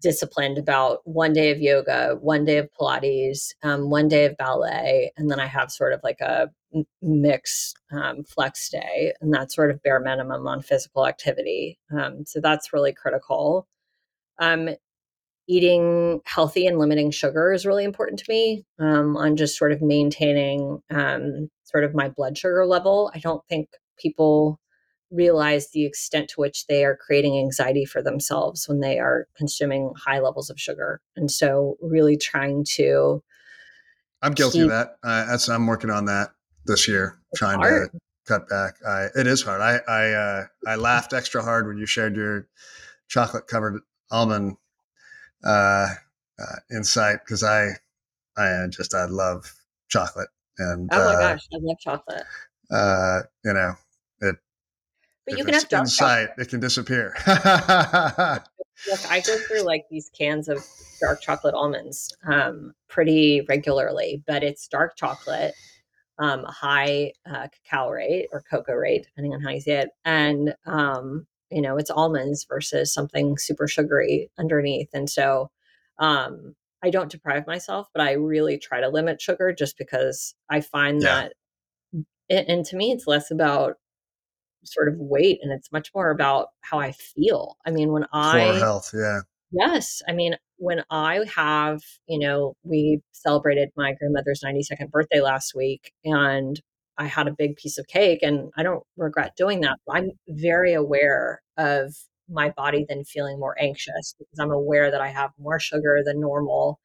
[0.00, 5.12] disciplined about one day of yoga, one day of Pilates, um, one day of ballet,
[5.16, 6.48] and then I have sort of like a
[7.02, 11.78] mix um, flex day, and that's sort of bare minimum on physical activity.
[11.90, 13.66] Um, so that's really critical.
[14.38, 14.70] Um,
[15.48, 19.80] eating healthy and limiting sugar is really important to me um, on just sort of
[19.80, 23.10] maintaining um, sort of my blood sugar level.
[23.14, 24.60] I don't think people
[25.10, 29.92] realize the extent to which they are creating anxiety for themselves when they are consuming
[29.96, 31.00] high levels of sugar.
[31.16, 33.22] And so, really trying to.
[34.22, 34.96] I'm guilty keep, of that.
[35.02, 36.30] Uh, that's I'm working on that
[36.66, 37.90] this year, trying hard.
[37.92, 38.74] to cut back.
[38.86, 39.60] I, it is hard.
[39.60, 42.48] I I uh, I laughed extra hard when you shared your
[43.08, 44.56] chocolate covered almond
[45.44, 45.88] uh,
[46.38, 47.70] uh, insight because I
[48.36, 49.54] I just I love
[49.88, 52.24] chocolate and oh my uh, gosh, I love chocolate.
[52.70, 53.74] Uh, you know,
[55.28, 56.46] but you can have dark insight; chocolate.
[56.46, 57.14] it can disappear.
[58.88, 60.64] Look, I go through like these cans of
[61.00, 65.54] dark chocolate almonds um, pretty regularly, but it's dark chocolate,
[66.18, 70.54] um, high uh, cacao rate or cocoa rate, depending on how you say it, and
[70.66, 75.50] um, you know it's almonds versus something super sugary underneath, and so
[75.98, 80.60] um, I don't deprive myself, but I really try to limit sugar just because I
[80.60, 81.28] find yeah.
[82.30, 83.76] that, and to me, it's less about
[84.64, 87.56] sort of weight and it's much more about how I feel.
[87.66, 89.20] I mean, when I Core health, yeah.
[89.50, 90.02] Yes.
[90.06, 95.92] I mean, when I have, you know, we celebrated my grandmother's 92nd birthday last week
[96.04, 96.60] and
[96.98, 99.78] I had a big piece of cake and I don't regret doing that.
[99.88, 101.94] I'm very aware of
[102.28, 106.20] my body then feeling more anxious because I'm aware that I have more sugar than
[106.20, 106.78] normal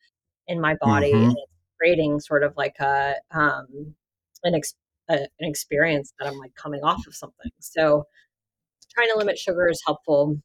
[0.48, 1.24] in my body mm-hmm.
[1.24, 3.96] and it's creating sort of like a um
[4.44, 4.76] an ex-
[5.10, 7.52] a, an experience that I'm like coming off of something.
[7.60, 8.06] So
[8.94, 10.38] trying to limit sugar is helpful.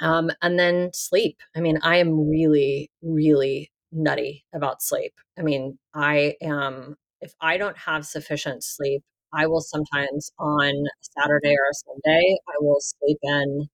[0.00, 1.38] Um, and then sleep.
[1.56, 5.12] I mean, I am really, really nutty about sleep.
[5.38, 11.54] I mean, I am, if I don't have sufficient sleep, I will sometimes on Saturday
[11.54, 13.68] or Sunday, I will sleep in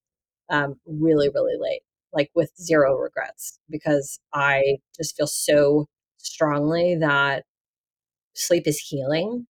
[0.51, 7.45] um, really, really late, like with zero regrets, because I just feel so strongly that
[8.35, 9.47] sleep is healing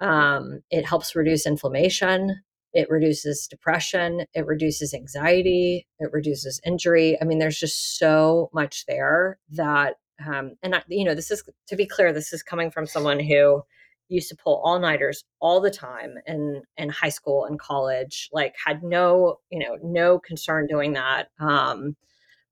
[0.00, 2.42] um, it helps reduce inflammation.
[2.74, 4.26] It reduces depression.
[4.34, 5.86] It reduces anxiety.
[5.98, 7.16] It reduces injury.
[7.20, 11.42] I mean, there's just so much there that, um, and I, you know, this is
[11.68, 12.12] to be clear.
[12.12, 13.62] This is coming from someone who
[14.08, 18.28] used to pull all nighters all the time in in high school and college.
[18.32, 21.28] Like, had no, you know, no concern doing that.
[21.40, 21.96] Um,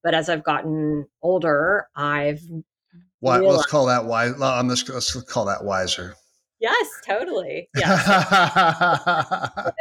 [0.03, 2.41] but as I've gotten older, I've
[3.21, 4.41] why, let's call that wise.
[4.41, 6.15] On this, let's call that wiser.
[6.61, 7.69] Yes, totally.
[7.77, 8.07] Yes.
[8.07, 9.75] that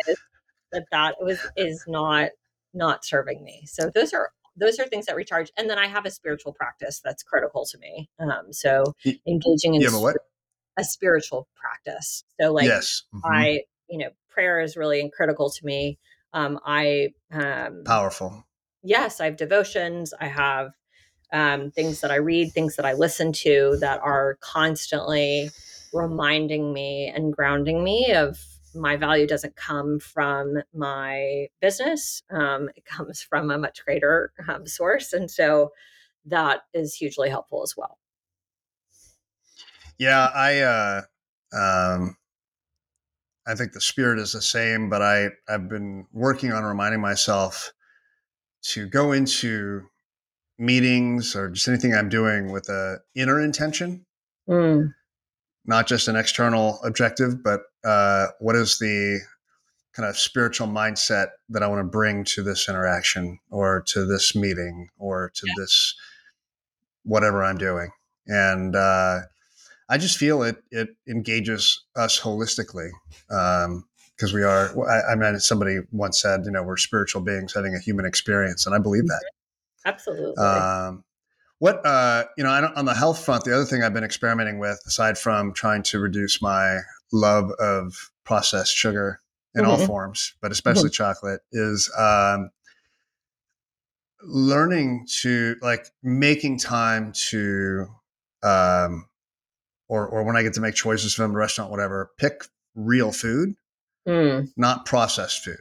[0.92, 2.32] that was is not
[2.74, 3.64] not serving me.
[3.66, 5.52] So those are those are things that recharge.
[5.58, 8.10] And then I have a spiritual practice that's critical to me.
[8.20, 8.94] Um, so
[9.28, 10.18] engaging in a what?
[10.78, 12.24] a spiritual practice.
[12.40, 13.04] So like yes.
[13.14, 13.34] Mm-hmm.
[13.34, 15.98] I, you know, prayer is really critical to me.
[16.34, 18.46] Um, I um, powerful.
[18.84, 20.14] Yes, I have devotions.
[20.20, 20.72] I have
[21.32, 25.50] um, things that I read, things that I listen to that are constantly
[25.96, 28.38] reminding me and grounding me of
[28.76, 32.22] my value doesn't come from my business.
[32.30, 35.14] Um, it comes from a much greater um, source.
[35.14, 35.72] And so
[36.26, 37.98] that is hugely helpful as well.
[39.98, 41.02] Yeah, I uh,
[41.58, 42.18] um,
[43.48, 47.72] I think the spirit is the same, but I I've been working on reminding myself
[48.74, 49.84] to go into
[50.58, 54.06] meetings or just anything I'm doing with a inner intention,
[54.50, 54.94] mm.
[55.66, 59.20] Not just an external objective, but uh, what is the
[59.94, 64.36] kind of spiritual mindset that I want to bring to this interaction or to this
[64.36, 65.54] meeting or to yeah.
[65.58, 65.96] this
[67.04, 67.92] whatever I'm doing,
[68.28, 69.22] and uh,
[69.90, 72.90] I just feel it it engages us holistically.
[73.30, 77.54] Um, because we are, I, I mean, somebody once said, you know, we're spiritual beings
[77.54, 79.24] having a human experience, and I believe that.
[79.86, 80.42] Absolutely.
[80.42, 81.04] Um,
[81.60, 84.80] what uh, you know, on the health front, the other thing I've been experimenting with,
[84.86, 86.80] aside from trying to reduce my
[87.12, 89.22] love of processed sugar
[89.54, 89.72] in mm-hmm.
[89.72, 91.04] all forms, but especially mm-hmm.
[91.04, 92.50] chocolate, is um,
[94.22, 97.88] learning to like making time to,
[98.44, 99.08] um,
[99.88, 102.44] or or when I get to make choices from the restaurant, whatever, pick
[102.76, 103.56] real food,
[104.08, 104.48] mm.
[104.58, 105.58] not processed food.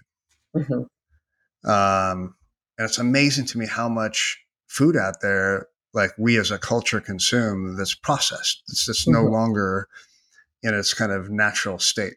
[0.57, 1.70] Mm-hmm.
[1.70, 2.35] Um,
[2.78, 7.00] and it's amazing to me how much food out there, like we as a culture
[7.00, 8.62] consume, that's processed.
[8.68, 9.24] It's just mm-hmm.
[9.24, 9.88] no longer
[10.62, 12.14] in its kind of natural state,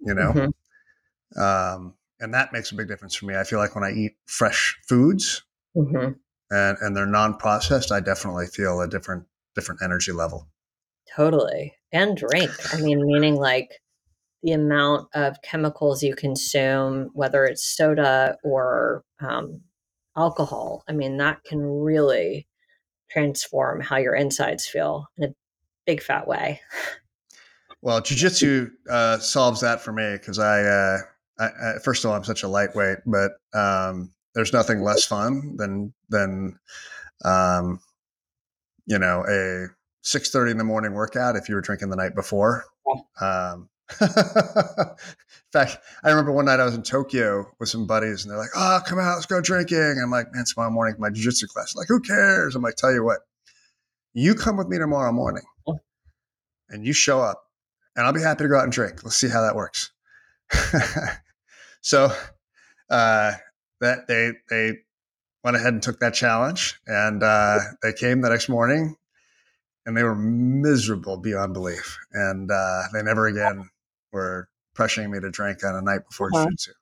[0.00, 0.32] you know?
[0.32, 1.40] Mm-hmm.
[1.40, 3.36] Um, and that makes a big difference for me.
[3.36, 5.42] I feel like when I eat fresh foods
[5.76, 6.12] mm-hmm.
[6.50, 10.48] and, and they're non-processed, I definitely feel a different, different energy level.
[11.14, 11.74] Totally.
[11.92, 12.50] And drink.
[12.72, 13.70] I mean, meaning like
[14.42, 19.60] the amount of chemicals you consume, whether it's soda or um,
[20.16, 22.47] alcohol, I mean, that can really
[23.10, 25.34] transform how your insides feel in a
[25.86, 26.60] big fat way.
[27.80, 30.98] Well, jujitsu uh, solves that for me because I, uh,
[31.38, 35.56] I, I, first of all, I'm such a lightweight, but um, there's nothing less fun
[35.56, 36.58] than than
[37.24, 37.80] um,
[38.86, 39.68] you know a
[40.02, 42.64] six thirty in the morning workout if you were drinking the night before.
[43.20, 43.68] Um,
[45.54, 48.38] in fact, I remember one night I was in Tokyo with some buddies, and they're
[48.38, 51.74] like, "Oh, come out, let's go drinking." I'm like, "Man, tomorrow morning my jiu-jitsu class."
[51.74, 52.54] Like, who cares?
[52.54, 53.20] I'm like, "Tell you what,
[54.12, 55.44] you come with me tomorrow morning,
[56.68, 57.44] and you show up,
[57.96, 59.02] and I'll be happy to go out and drink.
[59.02, 59.90] Let's see how that works."
[61.80, 62.12] so,
[62.90, 63.32] uh,
[63.80, 64.80] that they they
[65.42, 68.96] went ahead and took that challenge, and uh, they came the next morning,
[69.86, 73.70] and they were miserable beyond belief, and uh, they never again
[74.12, 76.46] were pressuring me to drink on a night before uh-huh.
[76.46, 76.72] jiu-jitsu.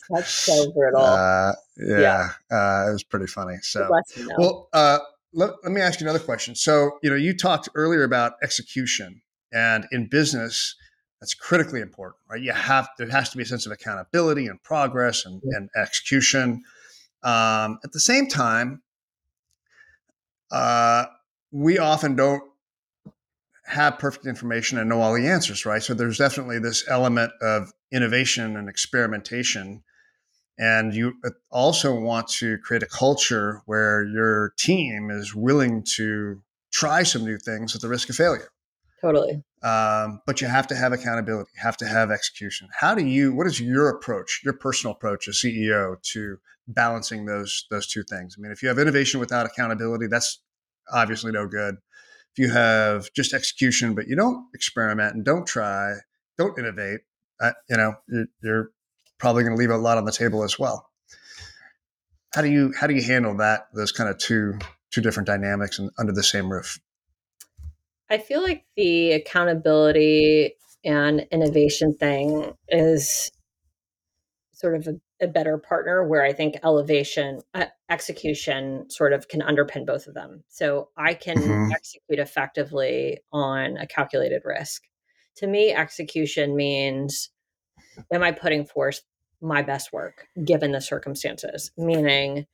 [0.10, 1.02] that's so brutal.
[1.02, 2.28] Uh, yeah, yeah.
[2.50, 3.56] Uh, it was pretty funny.
[3.62, 3.90] So,
[4.38, 4.98] well, uh,
[5.32, 6.54] let, let me ask you another question.
[6.54, 9.22] So, you know, you talked earlier about execution,
[9.52, 10.76] and in business,
[11.20, 12.40] that's critically important, right?
[12.40, 15.56] You have there has to be a sense of accountability and progress and, yeah.
[15.58, 16.62] and execution.
[17.22, 18.82] Um, at the same time,
[20.50, 21.06] uh,
[21.52, 22.42] we often don't
[23.70, 25.82] have perfect information and know all the answers, right?
[25.82, 29.82] So there's definitely this element of innovation and experimentation.
[30.58, 36.42] And you uh, also want to create a culture where your team is willing to
[36.72, 38.50] try some new things at the risk of failure.
[39.00, 39.42] Totally.
[39.62, 42.68] Um, but you have to have accountability, you have to have execution.
[42.78, 47.66] How do you, what is your approach, your personal approach as CEO to balancing those,
[47.70, 48.36] those two things?
[48.36, 50.40] I mean, if you have innovation without accountability, that's
[50.92, 51.76] obviously no good
[52.32, 55.94] if you have just execution, but you don't experiment and don't try,
[56.38, 57.00] don't innovate,
[57.40, 58.70] uh, you know, you're, you're
[59.18, 60.88] probably going to leave a lot on the table as well.
[62.34, 63.68] How do you how do you handle that?
[63.74, 64.58] Those kind of two
[64.90, 66.78] two different dynamics and under the same roof.
[68.08, 70.54] I feel like the accountability
[70.84, 73.30] and innovation thing is
[74.52, 79.40] sort of a a better partner where I think elevation, uh, execution sort of can
[79.40, 80.44] underpin both of them.
[80.48, 81.72] So I can mm-hmm.
[81.72, 84.84] execute effectively on a calculated risk.
[85.36, 87.30] To me, execution means
[88.12, 89.02] am I putting forth
[89.40, 91.70] my best work given the circumstances?
[91.76, 92.46] Meaning,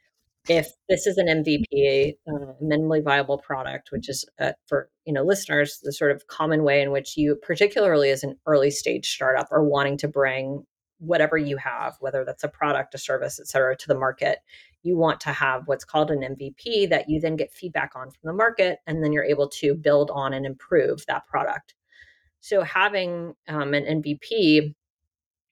[0.49, 5.23] if this is an MVP, uh, minimally viable product, which is uh, for you know
[5.23, 9.49] listeners the sort of common way in which you, particularly as an early stage startup,
[9.51, 10.65] are wanting to bring
[10.99, 14.39] whatever you have, whether that's a product, a service, et cetera, to the market,
[14.83, 18.21] you want to have what's called an MVP that you then get feedback on from
[18.25, 21.75] the market, and then you're able to build on and improve that product.
[22.41, 24.75] So having um, an MVP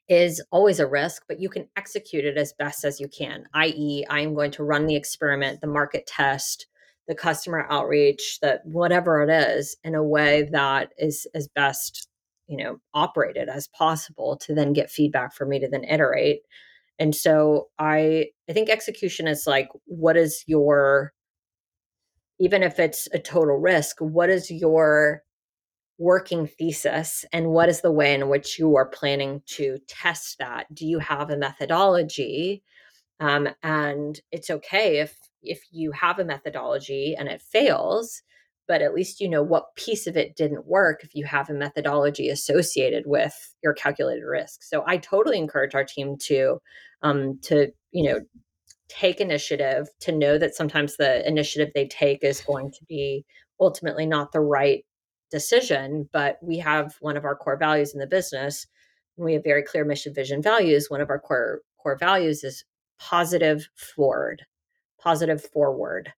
[0.09, 4.05] is always a risk, but you can execute it as best as you can, i.e.,
[4.09, 6.67] I am going to run the experiment, the market test,
[7.09, 12.09] the customer outreach, that whatever it is, in a way that is as best,
[12.47, 16.41] you know, operated as possible to then get feedback for me to then iterate.
[16.99, 21.13] And so I I think execution is like what is your
[22.39, 25.23] even if it's a total risk, what is your
[25.99, 30.67] working thesis and what is the way in which you are planning to test that
[30.75, 32.63] do you have a methodology
[33.21, 38.23] um, and it's okay if if you have a methodology and it fails
[38.67, 41.55] but at least you know what piece of it didn't work if you have a
[41.55, 46.59] methodology associated with your calculated risk so i totally encourage our team to
[47.03, 48.21] um, to you know
[48.89, 53.25] take initiative to know that sometimes the initiative they take is going to be
[53.61, 54.85] ultimately not the right
[55.31, 58.67] decision, but we have one of our core values in the business.
[59.17, 60.87] And we have very clear mission, vision, values.
[60.89, 62.65] One of our core core values is
[62.99, 64.43] positive forward,
[65.01, 66.13] positive forward.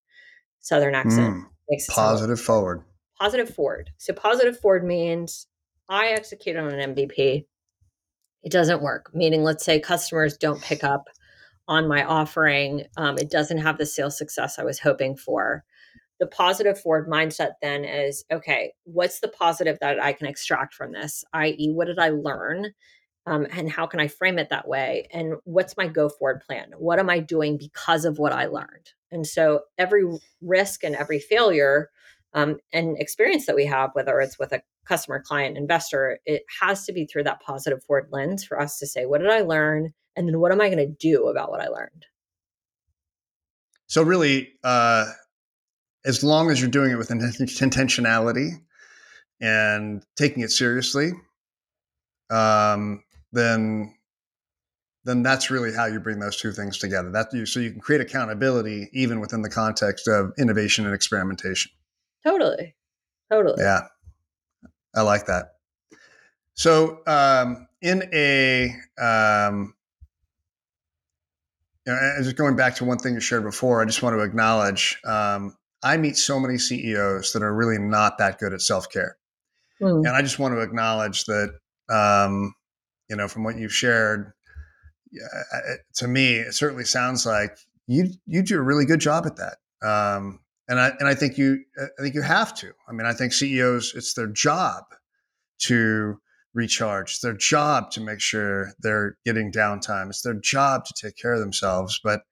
[0.60, 2.82] Southern accent mm, makes positive forward.
[3.18, 3.90] Positive forward.
[3.98, 5.46] So positive forward means
[5.88, 7.44] I execute on an MVP.
[8.42, 9.10] It doesn't work.
[9.14, 11.08] Meaning, let's say customers don't pick up
[11.68, 12.84] on my offering.
[12.96, 15.64] Um, it doesn't have the sales success I was hoping for
[16.18, 20.92] the positive forward mindset then is okay what's the positive that i can extract from
[20.92, 22.72] this i.e what did i learn
[23.26, 25.08] um, and how can i frame it that way?
[25.12, 26.72] And what's my go forward plan?
[26.78, 28.92] What am i doing because of what i learned?
[29.10, 30.04] And so every
[30.40, 31.90] risk and every failure
[32.34, 36.84] um, and experience that we have whether it's with a customer client investor it has
[36.84, 39.92] to be through that positive forward lens for us to say what did i learn?
[40.14, 42.06] And then what am i going to do about what i learned?
[43.86, 45.06] So really uh
[46.04, 48.52] as long as you're doing it with intentionality
[49.40, 51.12] and taking it seriously,
[52.30, 53.02] um,
[53.36, 53.94] then
[55.04, 57.10] then that's really how you bring those two things together.
[57.10, 61.70] That you so you can create accountability even within the context of innovation and experimentation.
[62.24, 62.74] Totally,
[63.30, 63.62] totally.
[63.62, 63.82] Yeah,
[64.94, 65.52] I like that.
[66.54, 69.74] So um, in a um,
[71.86, 74.20] you know, just going back to one thing you shared before, I just want to
[74.20, 78.90] acknowledge um, I meet so many CEOs that are really not that good at self
[78.90, 79.16] care.
[79.80, 79.98] Mm.
[79.98, 81.54] And I just want to acknowledge that,
[81.90, 82.54] um,
[83.08, 84.32] you know, from what you've shared,
[85.94, 89.58] to me, it certainly sounds like you you do a really good job at that.
[89.86, 92.72] Um, and I and I think you I think you have to.
[92.88, 94.84] I mean, I think CEOs it's their job
[95.60, 96.20] to
[96.54, 97.12] recharge.
[97.12, 100.08] It's their job to make sure they're getting downtime.
[100.08, 102.00] It's their job to take care of themselves.
[102.02, 102.22] But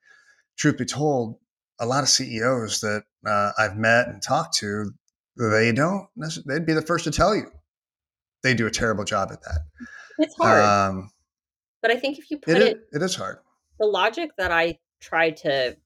[0.57, 1.37] truth be told,
[1.79, 4.91] a lot of CEOs that uh, I've met and talked to,
[5.37, 6.07] they don't.
[6.47, 7.51] They'd be the first to tell you
[8.43, 9.61] they do a terrible job at that.
[10.19, 11.11] It's hard, um,
[11.83, 13.39] but I think if you put it, it, it is hard.
[13.79, 15.77] The logic that I try to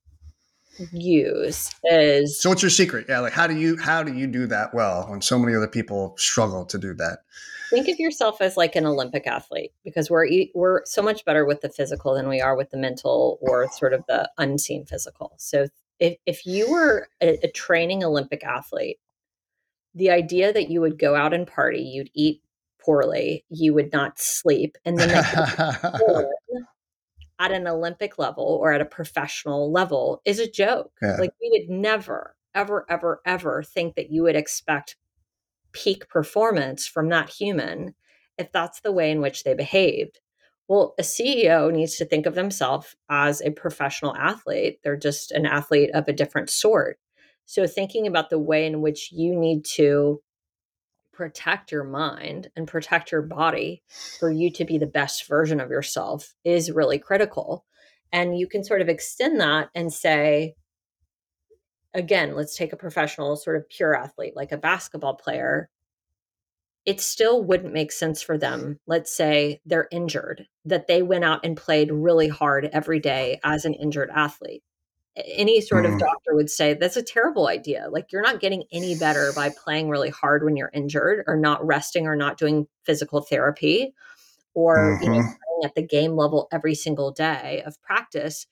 [0.92, 2.50] use is so.
[2.50, 3.06] What's your secret?
[3.08, 5.68] Yeah, like how do you how do you do that well when so many other
[5.68, 7.20] people struggle to do that?
[7.68, 11.60] think of yourself as like an Olympic athlete because we're we're so much better with
[11.60, 15.32] the physical than we are with the mental or sort of the unseen physical.
[15.36, 15.68] So
[15.98, 18.98] if if you were a, a training Olympic athlete,
[19.94, 22.42] the idea that you would go out and party, you'd eat
[22.88, 25.10] poorly, you would not sleep, and then
[27.38, 30.92] at an Olympic level or at a professional level is a joke.
[31.02, 31.16] Yeah.
[31.18, 34.96] Like we would never, ever, ever, ever think that you would expect
[35.72, 37.94] peak performance from that human
[38.38, 40.20] if that's the way in which they behaved.
[40.66, 44.78] Well, a CEO needs to think of themselves as a professional athlete.
[44.82, 46.98] They're just an athlete of a different sort.
[47.44, 50.22] So, thinking about the way in which you need to
[51.18, 53.82] protect your mind and protect your body
[54.20, 57.66] for you to be the best version of yourself is really critical.
[58.12, 60.54] And you can sort of extend that and say,
[61.92, 65.68] again, let's take a professional, sort of pure athlete, like a basketball player.
[66.86, 68.78] It still wouldn't make sense for them.
[68.86, 73.64] Let's say they're injured, that they went out and played really hard every day as
[73.64, 74.62] an injured athlete.
[75.26, 75.94] Any sort mm.
[75.94, 77.88] of doctor would say that's a terrible idea.
[77.90, 81.64] Like, you're not getting any better by playing really hard when you're injured or not
[81.66, 83.94] resting or not doing physical therapy
[84.54, 85.04] or mm-hmm.
[85.04, 85.64] you know, mm-hmm.
[85.66, 88.46] at the game level every single day of practice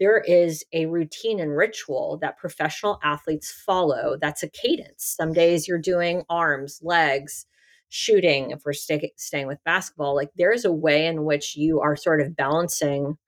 [0.00, 5.14] there is a routine and ritual that professional athletes follow that's a cadence.
[5.16, 7.46] Some days you're doing arms, legs,
[7.90, 8.50] shooting.
[8.50, 12.22] If we're stay, staying with basketball, like there's a way in which you are sort
[12.22, 13.18] of balancing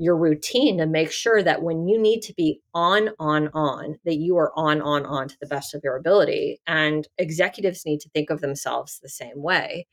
[0.00, 4.16] your routine to make sure that when you need to be on, on, on, that
[4.16, 6.58] you are on, on, on to the best of your ability.
[6.66, 9.86] And executives need to think of themselves the same way.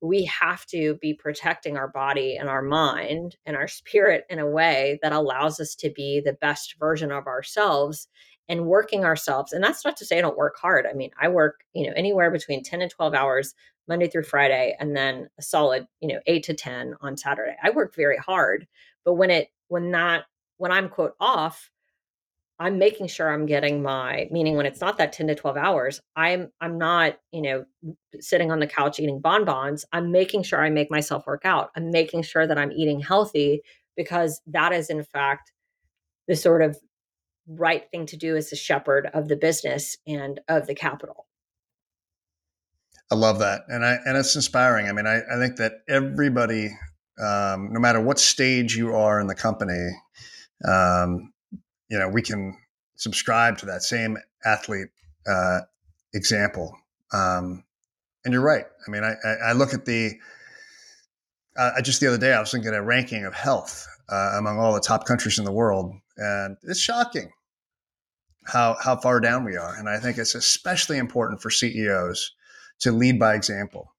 [0.00, 4.50] We have to be protecting our body and our mind and our spirit in a
[4.50, 8.08] way that allows us to be the best version of ourselves
[8.48, 9.52] and working ourselves.
[9.52, 10.86] And that's not to say I don't work hard.
[10.90, 13.54] I mean, I work, you know, anywhere between 10 and 12 hours
[13.88, 17.56] Monday through Friday, and then a solid, you know, eight to 10 on Saturday.
[17.62, 18.66] I work very hard
[19.04, 20.24] but when it when that
[20.56, 21.70] when i'm quote off
[22.58, 26.00] i'm making sure i'm getting my meaning when it's not that 10 to 12 hours
[26.16, 27.64] i'm i'm not you know
[28.20, 31.90] sitting on the couch eating bonbons i'm making sure i make myself work out i'm
[31.90, 33.62] making sure that i'm eating healthy
[33.96, 35.52] because that is in fact
[36.28, 36.78] the sort of
[37.48, 41.26] right thing to do as the shepherd of the business and of the capital
[43.12, 44.88] I love that, and I and it's inspiring.
[44.88, 46.70] I mean, I, I think that everybody
[47.20, 49.90] um, no matter what stage you are in the company,
[50.66, 51.32] um,
[51.88, 52.56] you know, we can
[52.96, 54.88] subscribe to that same athlete
[55.26, 55.60] uh,
[56.14, 56.76] example.
[57.12, 57.64] Um,
[58.24, 58.64] and you're right.
[58.86, 60.12] I mean, I, I look at the,
[61.56, 64.58] uh, just the other day, I was looking at a ranking of health uh, among
[64.58, 67.30] all the top countries in the world, and it's shocking
[68.44, 69.76] how how far down we are.
[69.76, 72.32] And I think it's especially important for CEOs
[72.80, 73.94] to lead by example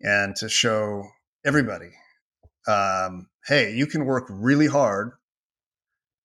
[0.00, 1.04] and to show
[1.44, 1.90] everybody
[2.66, 5.12] um, hey, you can work really hard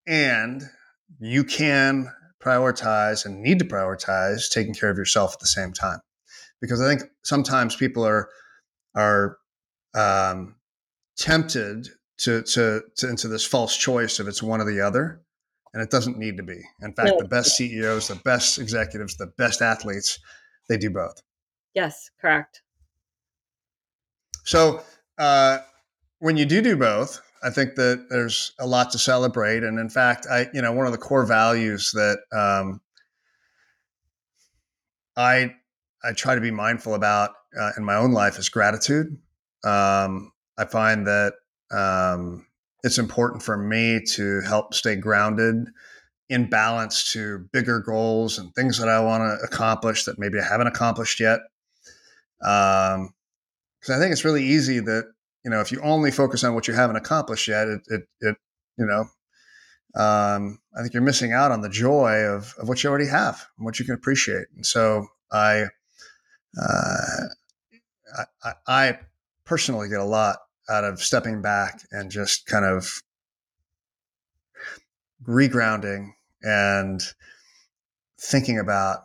[0.08, 0.64] and
[1.20, 2.12] you can
[2.44, 6.00] prioritize and need to prioritize taking care of yourself at the same time.
[6.62, 8.30] Because I think sometimes people are
[8.96, 9.38] are
[9.94, 10.56] um,
[11.18, 15.22] tempted to, to, to into this false choice of it's one or the other,
[15.74, 16.62] and it doesn't need to be.
[16.82, 17.18] In fact, no.
[17.20, 20.20] the best CEOs, the best executives, the best athletes,
[20.70, 21.22] they do both.
[21.74, 22.62] Yes, correct.
[24.44, 24.82] So
[25.18, 25.60] uh,
[26.20, 29.63] when you do do both, I think that there's a lot to celebrate.
[29.63, 32.82] And in fact, I, you know, one of the core values that um,
[35.16, 35.53] I
[36.03, 39.18] I try to be mindful about uh, in my own life is gratitude.
[39.63, 41.34] Um, I find that
[41.72, 42.45] um,
[42.84, 45.68] it's important for me to help stay grounded
[46.30, 50.43] in balance to bigger goals and things that I want to accomplish that maybe I
[50.43, 51.39] haven't accomplished yet.
[52.39, 53.13] Because um,
[53.89, 55.05] I think it's really easy that
[55.46, 58.36] you know, if you only focus on what you haven't accomplished yet, it, it, it
[58.80, 59.02] you know,
[59.96, 63.46] um, I think you're missing out on the joy of, of what you already have
[63.58, 64.48] and what you can appreciate.
[64.56, 65.66] And so I,
[66.60, 67.22] uh,
[68.43, 69.00] I, I
[69.46, 73.04] personally get a lot out of stepping back and just kind of
[75.28, 76.10] regrounding
[76.41, 77.02] and
[78.20, 79.04] thinking about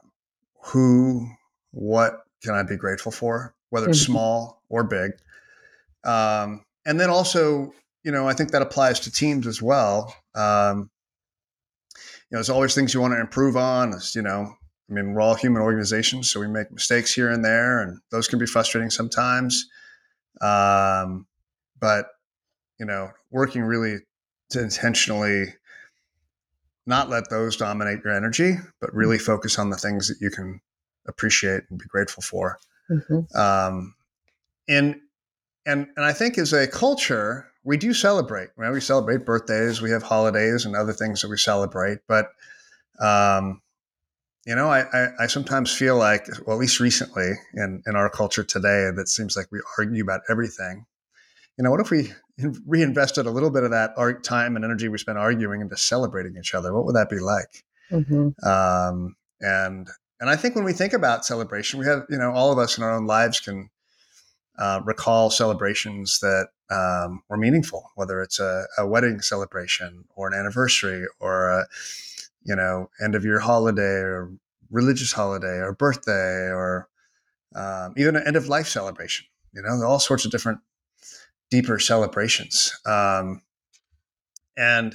[0.63, 1.29] who,
[1.73, 4.13] what can I be grateful for, whether it's mm-hmm.
[4.13, 5.13] small or big.
[6.05, 7.73] Um, and then also,
[8.05, 10.15] you know, I think that applies to teams as well.
[10.35, 10.91] Um,
[11.97, 13.93] you know, there's always things you want to improve on.
[13.93, 14.55] It's, you know,
[14.89, 18.29] I mean, we're all human organizations, so we make mistakes here and there, and those
[18.29, 19.69] can be frustrating sometimes.
[20.41, 21.27] Um,
[21.79, 22.07] but
[22.79, 23.99] you know, working really
[24.51, 25.55] to intentionally
[26.87, 30.61] not let those dominate your energy, but really focus on the things that you can
[31.07, 32.59] appreciate and be grateful for.
[32.91, 33.37] Mm-hmm.
[33.39, 33.95] Um,
[34.69, 34.97] and
[35.67, 38.49] and and I think as a culture, we do celebrate.
[38.57, 38.73] Right?
[38.73, 41.99] We celebrate birthdays, we have holidays and other things that we celebrate.
[42.09, 42.29] But
[43.01, 43.61] um,
[44.47, 48.09] you know, I, I, I sometimes feel like, well, at least recently in in our
[48.11, 50.87] culture today, that seems like we argue about everything.
[51.59, 52.13] You know, what if we
[52.67, 56.37] reinvested a little bit of that art time and energy we spent arguing into celebrating
[56.39, 56.75] each other?
[56.75, 57.65] What would that be like?
[57.91, 58.49] Mm-hmm.
[58.49, 59.89] Um, and
[60.21, 62.79] and I think when we think about celebration, we have you know all of us
[62.79, 63.69] in our own lives can
[64.61, 70.35] uh, recall celebrations that um, were meaningful, whether it's a, a, wedding celebration or an
[70.35, 71.67] anniversary or a
[72.45, 74.31] you know end of year holiday or
[74.71, 76.89] religious holiday or birthday or
[77.57, 79.27] um, even an end of life celebration.
[79.53, 80.61] You know, all sorts of different
[81.51, 82.79] deeper celebrations.
[82.87, 83.43] Um,
[84.57, 84.95] and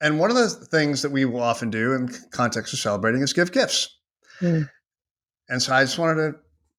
[0.00, 3.32] and one of the things that we will often do in context of celebrating is
[3.32, 3.96] give gifts.
[4.40, 4.68] Mm.
[5.48, 6.38] And so I just wanted to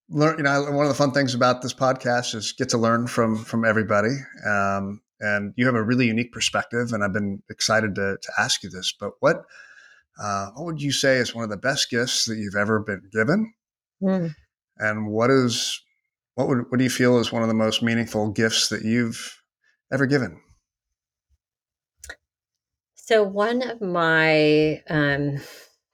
[0.09, 3.07] learn you know one of the fun things about this podcast is get to learn
[3.07, 4.15] from from everybody.
[4.45, 8.61] Um, and you have a really unique perspective and i've been excited to, to ask
[8.61, 9.45] you this but what
[10.19, 13.03] uh, what would you say is one of the best gifts that you've ever been
[13.11, 13.53] given?
[14.01, 14.35] Mm.
[14.77, 15.81] and what is
[16.35, 19.41] what would what do you feel is one of the most meaningful gifts that you've
[19.91, 20.39] ever given?
[22.93, 25.39] So one of my um,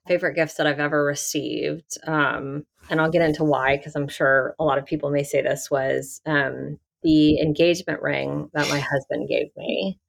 [0.08, 4.56] favorite gifts that i've ever received um, and I'll get into why because I'm sure
[4.60, 9.28] a lot of people may say this was um, the engagement ring that my husband
[9.28, 10.00] gave me.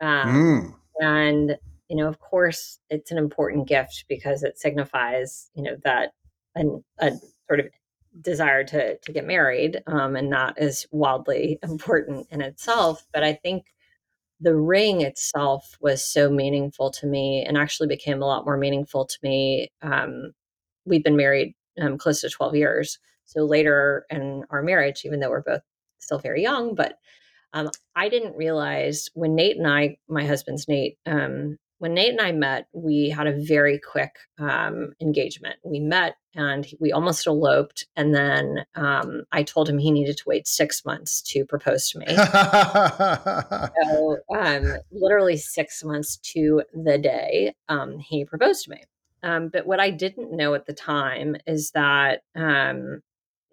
[0.00, 0.74] Um, mm.
[1.00, 1.56] And,
[1.88, 6.12] you know, of course, it's an important gift because it signifies, you know, that
[6.54, 7.12] an, a
[7.48, 7.66] sort of
[8.20, 13.06] desire to to get married, um, and that is wildly important in itself.
[13.12, 13.66] But I think
[14.40, 19.04] the ring itself was so meaningful to me, and actually became a lot more meaningful
[19.04, 19.70] to me.
[19.82, 20.32] Um,
[20.86, 25.30] we've been married um, close to twelve years, so later in our marriage, even though
[25.30, 25.62] we're both
[25.98, 26.94] still very young, but
[27.52, 32.20] um, I didn't realize when Nate and I, my husband's Nate, um, when Nate and
[32.20, 35.56] I met, we had a very quick um, engagement.
[35.64, 37.86] We met and we almost eloped.
[37.96, 41.98] And then um, I told him he needed to wait six months to propose to
[42.00, 42.06] me.
[43.90, 48.84] so, um, literally six months to the day, um, he proposed to me.
[49.22, 52.20] Um, but what I didn't know at the time is that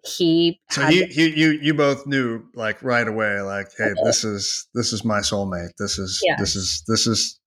[0.04, 4.68] he so he, he you you both knew like right away like hey this is
[4.72, 6.36] this is my soulmate this is yeah.
[6.38, 7.38] this is this is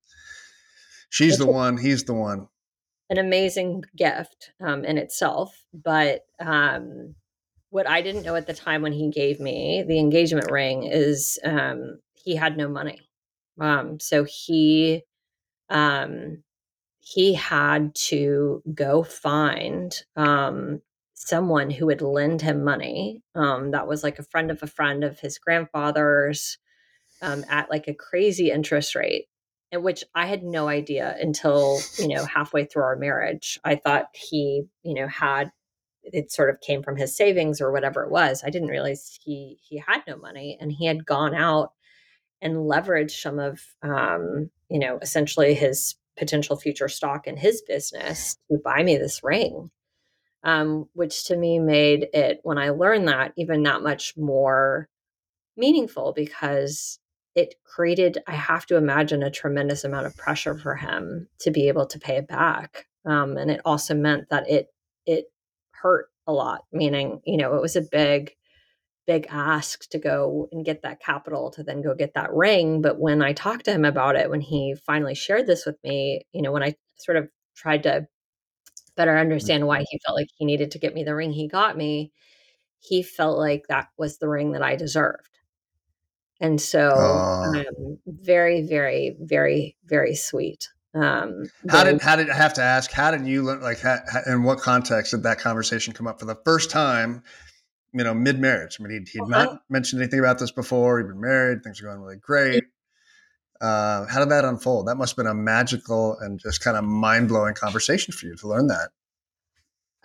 [1.11, 2.47] she's the one he's the one
[3.11, 7.13] an amazing gift um, in itself but um,
[7.69, 11.37] what i didn't know at the time when he gave me the engagement ring is
[11.43, 12.99] um, he had no money
[13.59, 15.03] um, so he
[15.69, 16.43] um,
[16.99, 20.81] he had to go find um,
[21.15, 23.23] someone who would lend him money.
[23.35, 26.57] Um, that was like a friend of a friend of his grandfather's
[27.21, 29.25] um, at like a crazy interest rate,
[29.71, 33.59] in which I had no idea until, you know, halfway through our marriage.
[33.63, 35.51] I thought he, you know, had
[36.03, 38.43] it sort of came from his savings or whatever it was.
[38.43, 41.73] I didn't realize he he had no money and he had gone out
[42.41, 48.37] and leveraged some of um, you know, essentially his potential future stock in his business
[48.51, 49.69] to buy me this ring
[50.43, 54.89] um, which to me made it, when I learned that, even that much more
[55.57, 56.99] meaningful because
[57.35, 61.67] it created, I have to imagine, a tremendous amount of pressure for him to be
[61.67, 62.87] able to pay it back.
[63.05, 64.67] Um, and it also meant that it
[65.05, 65.25] it
[65.71, 68.35] hurt a lot, meaning, you know, it was a big,
[69.07, 72.81] big ask to go and get that capital to then go get that ring.
[72.81, 76.25] But when I talked to him about it, when he finally shared this with me,
[76.33, 78.07] you know, when I sort of tried to
[78.95, 79.85] better understand why mm-hmm.
[79.89, 82.11] he felt like he needed to get me the ring he got me,
[82.79, 85.30] he felt like that was the ring that I deserved.
[86.41, 90.67] And so, uh, um, very, very, very, very sweet.
[90.93, 92.91] Um, how did how did I have to ask?
[92.91, 93.61] How did you learn?
[93.61, 97.23] Like, how, in what context did that conversation come up for the first time?
[97.93, 98.77] You know, mid marriage.
[98.79, 99.29] I mean, he'd, he'd uh-huh.
[99.29, 100.99] not mentioned anything about this before.
[100.99, 101.63] He'd been married.
[101.63, 102.63] Things are going really great.
[103.61, 104.87] Uh, how did that unfold?
[104.87, 108.35] That must have been a magical and just kind of mind blowing conversation for you
[108.37, 108.89] to learn that.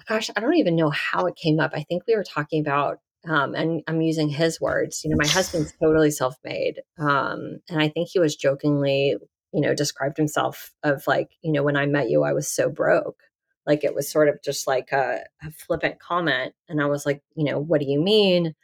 [0.06, 1.70] Gosh, I don't even know how it came up.
[1.74, 5.02] I think we were talking about, um, and I'm using his words.
[5.04, 9.16] You know, my husband's totally self made, um, and I think he was jokingly,
[9.52, 12.68] you know, described himself of like, you know, when I met you, I was so
[12.68, 13.20] broke.
[13.66, 17.22] Like it was sort of just like a, a flippant comment, and I was like,
[17.34, 18.54] you know, what do you mean?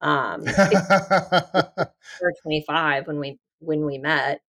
[0.00, 0.52] Um, we
[2.42, 4.40] 25 when we when we met.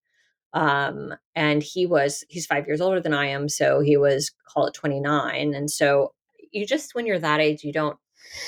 [0.54, 3.50] Um, and he was, he's five years older than I am.
[3.50, 5.54] So he was, call it 29.
[5.54, 6.14] And so
[6.52, 7.98] you just, when you're that age, you don't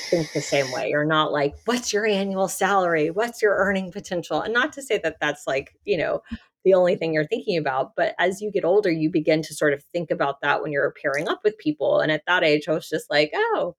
[0.09, 0.89] think the same way.
[0.89, 3.09] You're not like, what's your annual salary?
[3.09, 4.41] What's your earning potential?
[4.41, 6.21] And not to say that that's like, you know,
[6.63, 7.95] the only thing you're thinking about.
[7.95, 10.93] But as you get older, you begin to sort of think about that when you're
[11.01, 11.99] pairing up with people.
[11.99, 13.75] And at that age, I was just like, oh,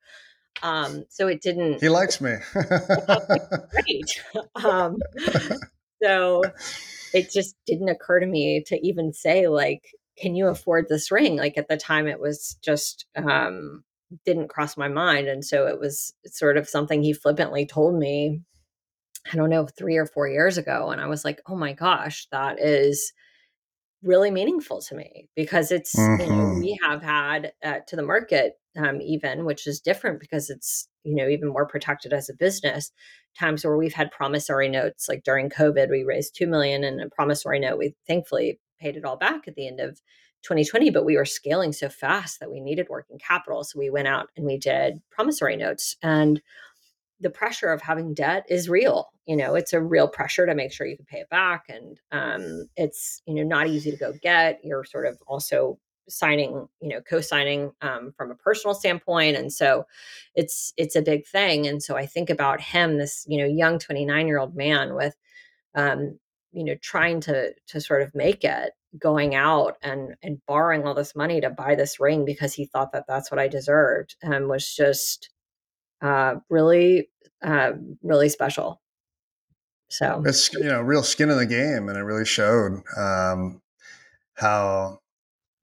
[0.63, 1.81] um, so it didn't.
[1.81, 2.37] He likes me.
[2.53, 4.23] great.
[4.65, 4.99] Um,
[6.03, 6.43] so
[7.13, 9.83] it just didn't occur to me to even say like
[10.19, 13.83] can you afford this ring like at the time it was just um
[14.25, 18.41] didn't cross my mind and so it was sort of something he flippantly told me
[19.33, 22.27] i don't know 3 or 4 years ago and i was like oh my gosh
[22.33, 23.13] that is
[24.03, 26.21] really meaningful to me because it's mm-hmm.
[26.23, 26.61] you know mm-hmm.
[26.61, 31.15] we have had uh, to the market um, even which is different because it's you
[31.15, 32.93] know even more protected as a business
[33.39, 37.11] times where we've had promissory notes like during covid we raised 2 million and a
[37.11, 40.01] promissory note we thankfully paid it all back at the end of
[40.43, 44.09] 2020 but we were scaling so fast that we needed working capital so we went
[44.09, 46.41] out and we did promissory notes and
[47.20, 49.11] the pressure of having debt is real.
[49.26, 51.66] You know, it's a real pressure to make sure you can pay it back.
[51.68, 54.61] And um, it's, you know, not easy to go get.
[54.64, 55.78] You're sort of also
[56.09, 59.36] signing, you know, co-signing um, from a personal standpoint.
[59.36, 59.84] And so
[60.34, 61.66] it's, it's a big thing.
[61.66, 65.14] And so I think about him, this, you know, young 29 year old man with,
[65.74, 66.18] um,
[66.53, 70.95] you know, trying to, to sort of make it going out and, and borrowing all
[70.95, 74.49] this money to buy this ring because he thought that that's what I deserved and
[74.49, 75.30] was just,
[76.03, 77.09] uh, really,
[77.43, 77.72] uh,
[78.03, 78.80] really special.
[79.91, 83.61] So it's you know real skin in the game, and it really showed um,
[84.34, 85.01] how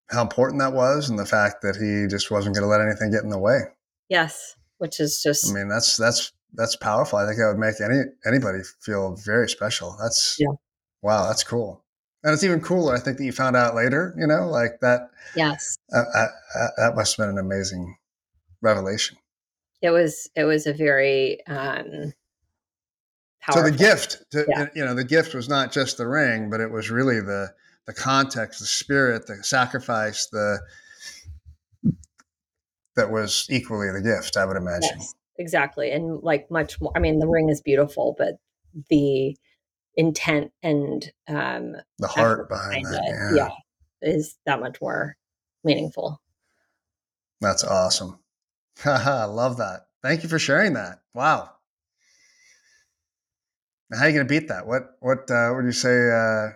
[0.09, 3.09] how important that was, and the fact that he just wasn't going to let anything
[3.09, 3.61] get in the way.
[4.09, 5.49] Yes, which is just.
[5.49, 7.19] I mean, that's that's that's powerful.
[7.19, 9.95] I think that would make any anybody feel very special.
[10.01, 10.51] That's yeah.
[11.01, 11.86] wow, that's cool.
[12.24, 14.13] And it's even cooler, I think, that you found out later.
[14.18, 15.09] You know, like that.
[15.36, 15.78] Yes.
[15.93, 16.28] Uh, uh,
[16.59, 17.97] uh, that must have been an amazing
[18.61, 19.18] revelation.
[19.82, 20.30] It was.
[20.36, 21.45] It was a very.
[21.47, 22.13] Um,
[23.39, 23.63] Powerful.
[23.63, 24.65] So the gift, to, yeah.
[24.76, 27.53] you know, the gift was not just the ring, but it was really the
[27.86, 30.59] the context, the spirit, the sacrifice, the
[32.97, 34.36] that was equally the gift.
[34.36, 34.97] I would imagine.
[34.97, 36.91] Yes, exactly, and like much more.
[36.93, 38.34] I mean, the ring is beautiful, but
[38.89, 39.38] the
[39.98, 43.50] intent and um, the heart behind, that, it, yeah.
[44.02, 45.18] yeah, is that much more
[45.64, 46.22] meaningful.
[47.41, 48.20] That's awesome.
[48.86, 49.88] I love that.
[50.02, 51.02] Thank you for sharing that.
[51.14, 51.50] Wow.
[53.93, 54.68] How are you going to beat that?
[54.68, 56.12] What what uh, would you say?
[56.12, 56.50] Uh...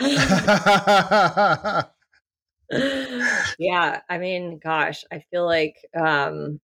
[3.58, 6.60] yeah, I mean, gosh, I feel like um,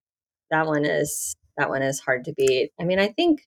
[0.51, 2.71] that one is that one is hard to beat.
[2.81, 3.43] I mean, I think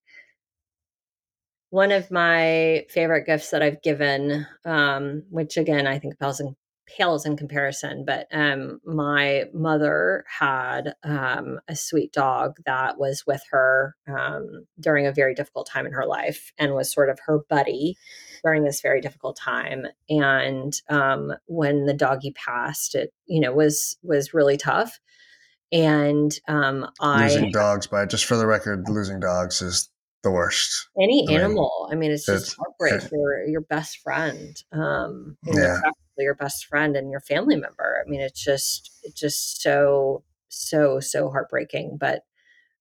[1.71, 6.55] one of my favorite gifts that I've given, um, which again I think pales in
[6.85, 13.41] pales in comparison, but um, my mother had um, a sweet dog that was with
[13.49, 17.39] her um, during a very difficult time in her life and was sort of her
[17.49, 17.95] buddy
[18.43, 19.85] during this very difficult time.
[20.09, 24.99] And um, when the doggy passed, it you know was was really tough.
[25.71, 29.89] And um, I losing dogs by just for the record, losing dogs is
[30.23, 30.87] the worst.
[31.01, 31.87] Any I animal.
[31.89, 34.55] Mean, I mean, it's just heartbreak for your best friend.
[34.71, 35.79] Um, yeah
[36.21, 38.01] your best friend and your family member.
[38.03, 41.97] I mean, it's just it's just so so so heartbreaking.
[41.99, 42.23] But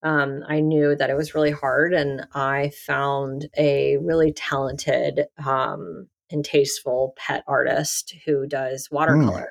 [0.03, 6.09] um, I knew that it was really hard, and I found a really talented um,
[6.31, 8.97] and tasteful pet artist who does hmm.
[8.97, 9.51] watercolor.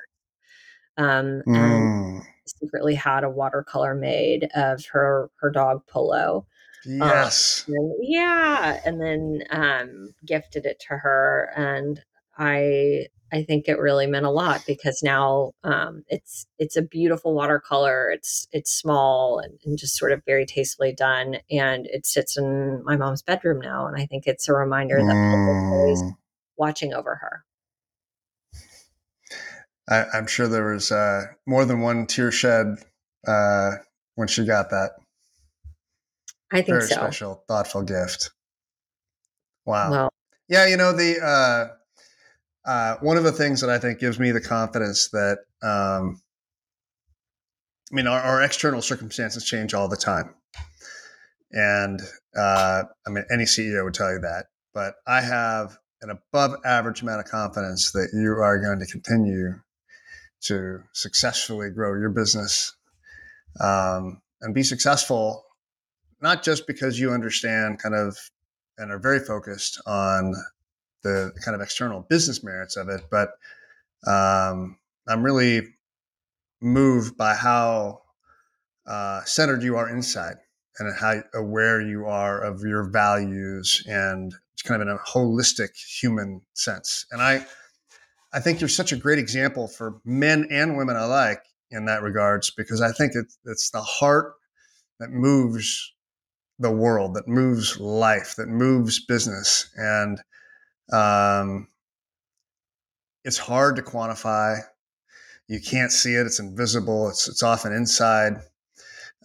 [0.98, 1.56] Um, mm.
[1.56, 6.46] and secretly had a watercolor made of her her dog Polo.
[6.84, 7.64] Yes.
[7.68, 12.00] Um, and yeah, and then um, gifted it to her, and
[12.38, 17.34] I I think it really meant a lot because now um, it's it's a beautiful
[17.34, 18.10] watercolor.
[18.10, 22.82] It's it's small and, and, just sort of very tastefully done, and it sits in
[22.84, 23.86] my mom's bedroom now.
[23.86, 25.72] And I think it's a reminder that mm.
[25.72, 26.02] always
[26.56, 27.44] watching over her.
[29.88, 32.76] I, am sure there was uh, more than one tear shed
[33.26, 33.72] uh,
[34.14, 34.92] when she got that.
[36.52, 36.94] I think very so.
[36.94, 38.30] special, thoughtful gift.
[39.64, 39.90] Wow.
[39.90, 40.12] Well,
[40.48, 41.74] yeah, you know the uh,
[42.64, 46.20] uh, one of the things that I think gives me the confidence that, um,
[47.90, 50.34] I mean, our, our, external circumstances change all the time.
[51.52, 52.00] And
[52.36, 54.46] uh, I mean, any CEO would tell you that.
[54.74, 59.54] But I have an above average amount of confidence that you are going to continue
[60.42, 62.74] to successfully grow your business
[63.60, 65.44] um, and be successful,
[66.22, 68.16] not just because you understand kind of
[68.78, 70.34] and are very focused on
[71.02, 73.30] the kind of external business merits of it, but
[74.06, 75.68] um, I'm really
[76.60, 78.02] moved by how
[78.86, 80.36] uh, centered you are inside
[80.78, 85.76] and how aware you are of your values and it's kind of in a holistic
[85.76, 87.06] human sense.
[87.10, 87.46] And I,
[88.32, 92.50] I think you're such a great example for men and women alike in that regards
[92.50, 94.34] because I think it's, it's the heart
[94.98, 95.92] that moves
[96.60, 100.20] the world, that moves life, that moves business, and
[100.92, 101.66] um,
[103.24, 104.60] it's hard to quantify.
[105.48, 107.08] You can't see it; it's invisible.
[107.08, 108.34] It's it's often inside,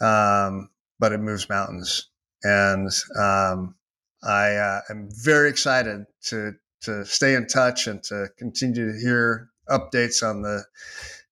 [0.02, 0.70] um,
[1.00, 2.10] but it moves mountains.
[2.44, 3.76] And um,
[4.24, 9.50] I uh, am very excited to to stay in touch and to continue to hear
[9.70, 10.64] updates on the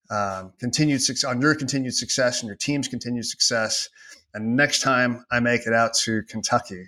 [0.09, 3.89] um, continued success, on your continued success and your team's continued success.
[4.33, 6.87] And next time I make it out to Kentucky,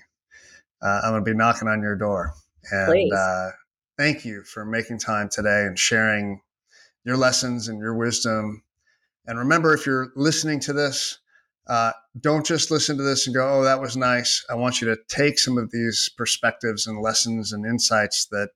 [0.81, 2.33] uh, I'm going to be knocking on your door.
[2.71, 3.49] And uh,
[3.97, 6.41] thank you for making time today and sharing
[7.03, 8.63] your lessons and your wisdom.
[9.27, 11.19] And remember, if you're listening to this,
[11.67, 14.43] uh, don't just listen to this and go, oh, that was nice.
[14.49, 18.49] I want you to take some of these perspectives and lessons and insights that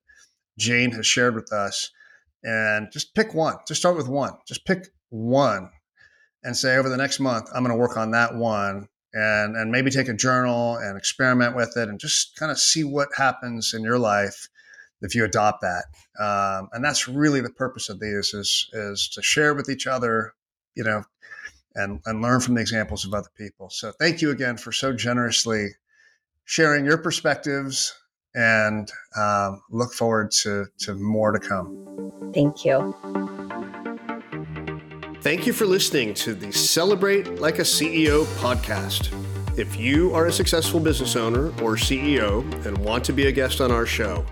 [0.57, 1.91] Jane has shared with us
[2.43, 3.55] and just pick one.
[3.67, 4.33] Just start with one.
[4.47, 5.71] Just pick one
[6.43, 9.71] and say, over the next month, I'm going to work on that one and and
[9.71, 13.73] maybe take a journal and experiment with it and just kind of see what happens
[13.73, 14.49] in your life
[15.01, 15.85] if you adopt that
[16.23, 20.35] um, and that's really the purpose of these is is to share with each other
[20.75, 21.03] you know
[21.73, 24.93] and and learn from the examples of other people so thank you again for so
[24.93, 25.69] generously
[26.45, 27.95] sharing your perspectives
[28.35, 32.31] and um, look forward to, to more to come.
[32.33, 32.95] Thank you.
[35.21, 39.13] Thank you for listening to the Celebrate Like a CEO podcast.
[39.59, 43.59] If you are a successful business owner or CEO and want to be a guest
[43.59, 44.25] on our show,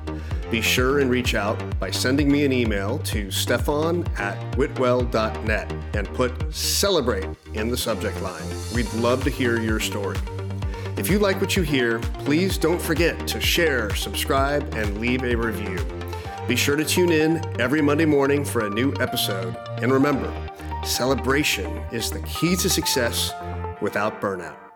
[0.49, 6.07] be sure and reach out by sending me an email to stefan at whitwell.net and
[6.13, 8.47] put celebrate in the subject line.
[8.73, 10.17] We'd love to hear your story.
[10.95, 15.35] If you like what you hear, please don't forget to share, subscribe, and leave a
[15.35, 15.85] review.
[16.47, 19.53] Be sure to tune in every Monday morning for a new episode.
[19.81, 20.31] And remember,
[20.87, 23.33] celebration is the key to success
[23.81, 24.66] without burnout.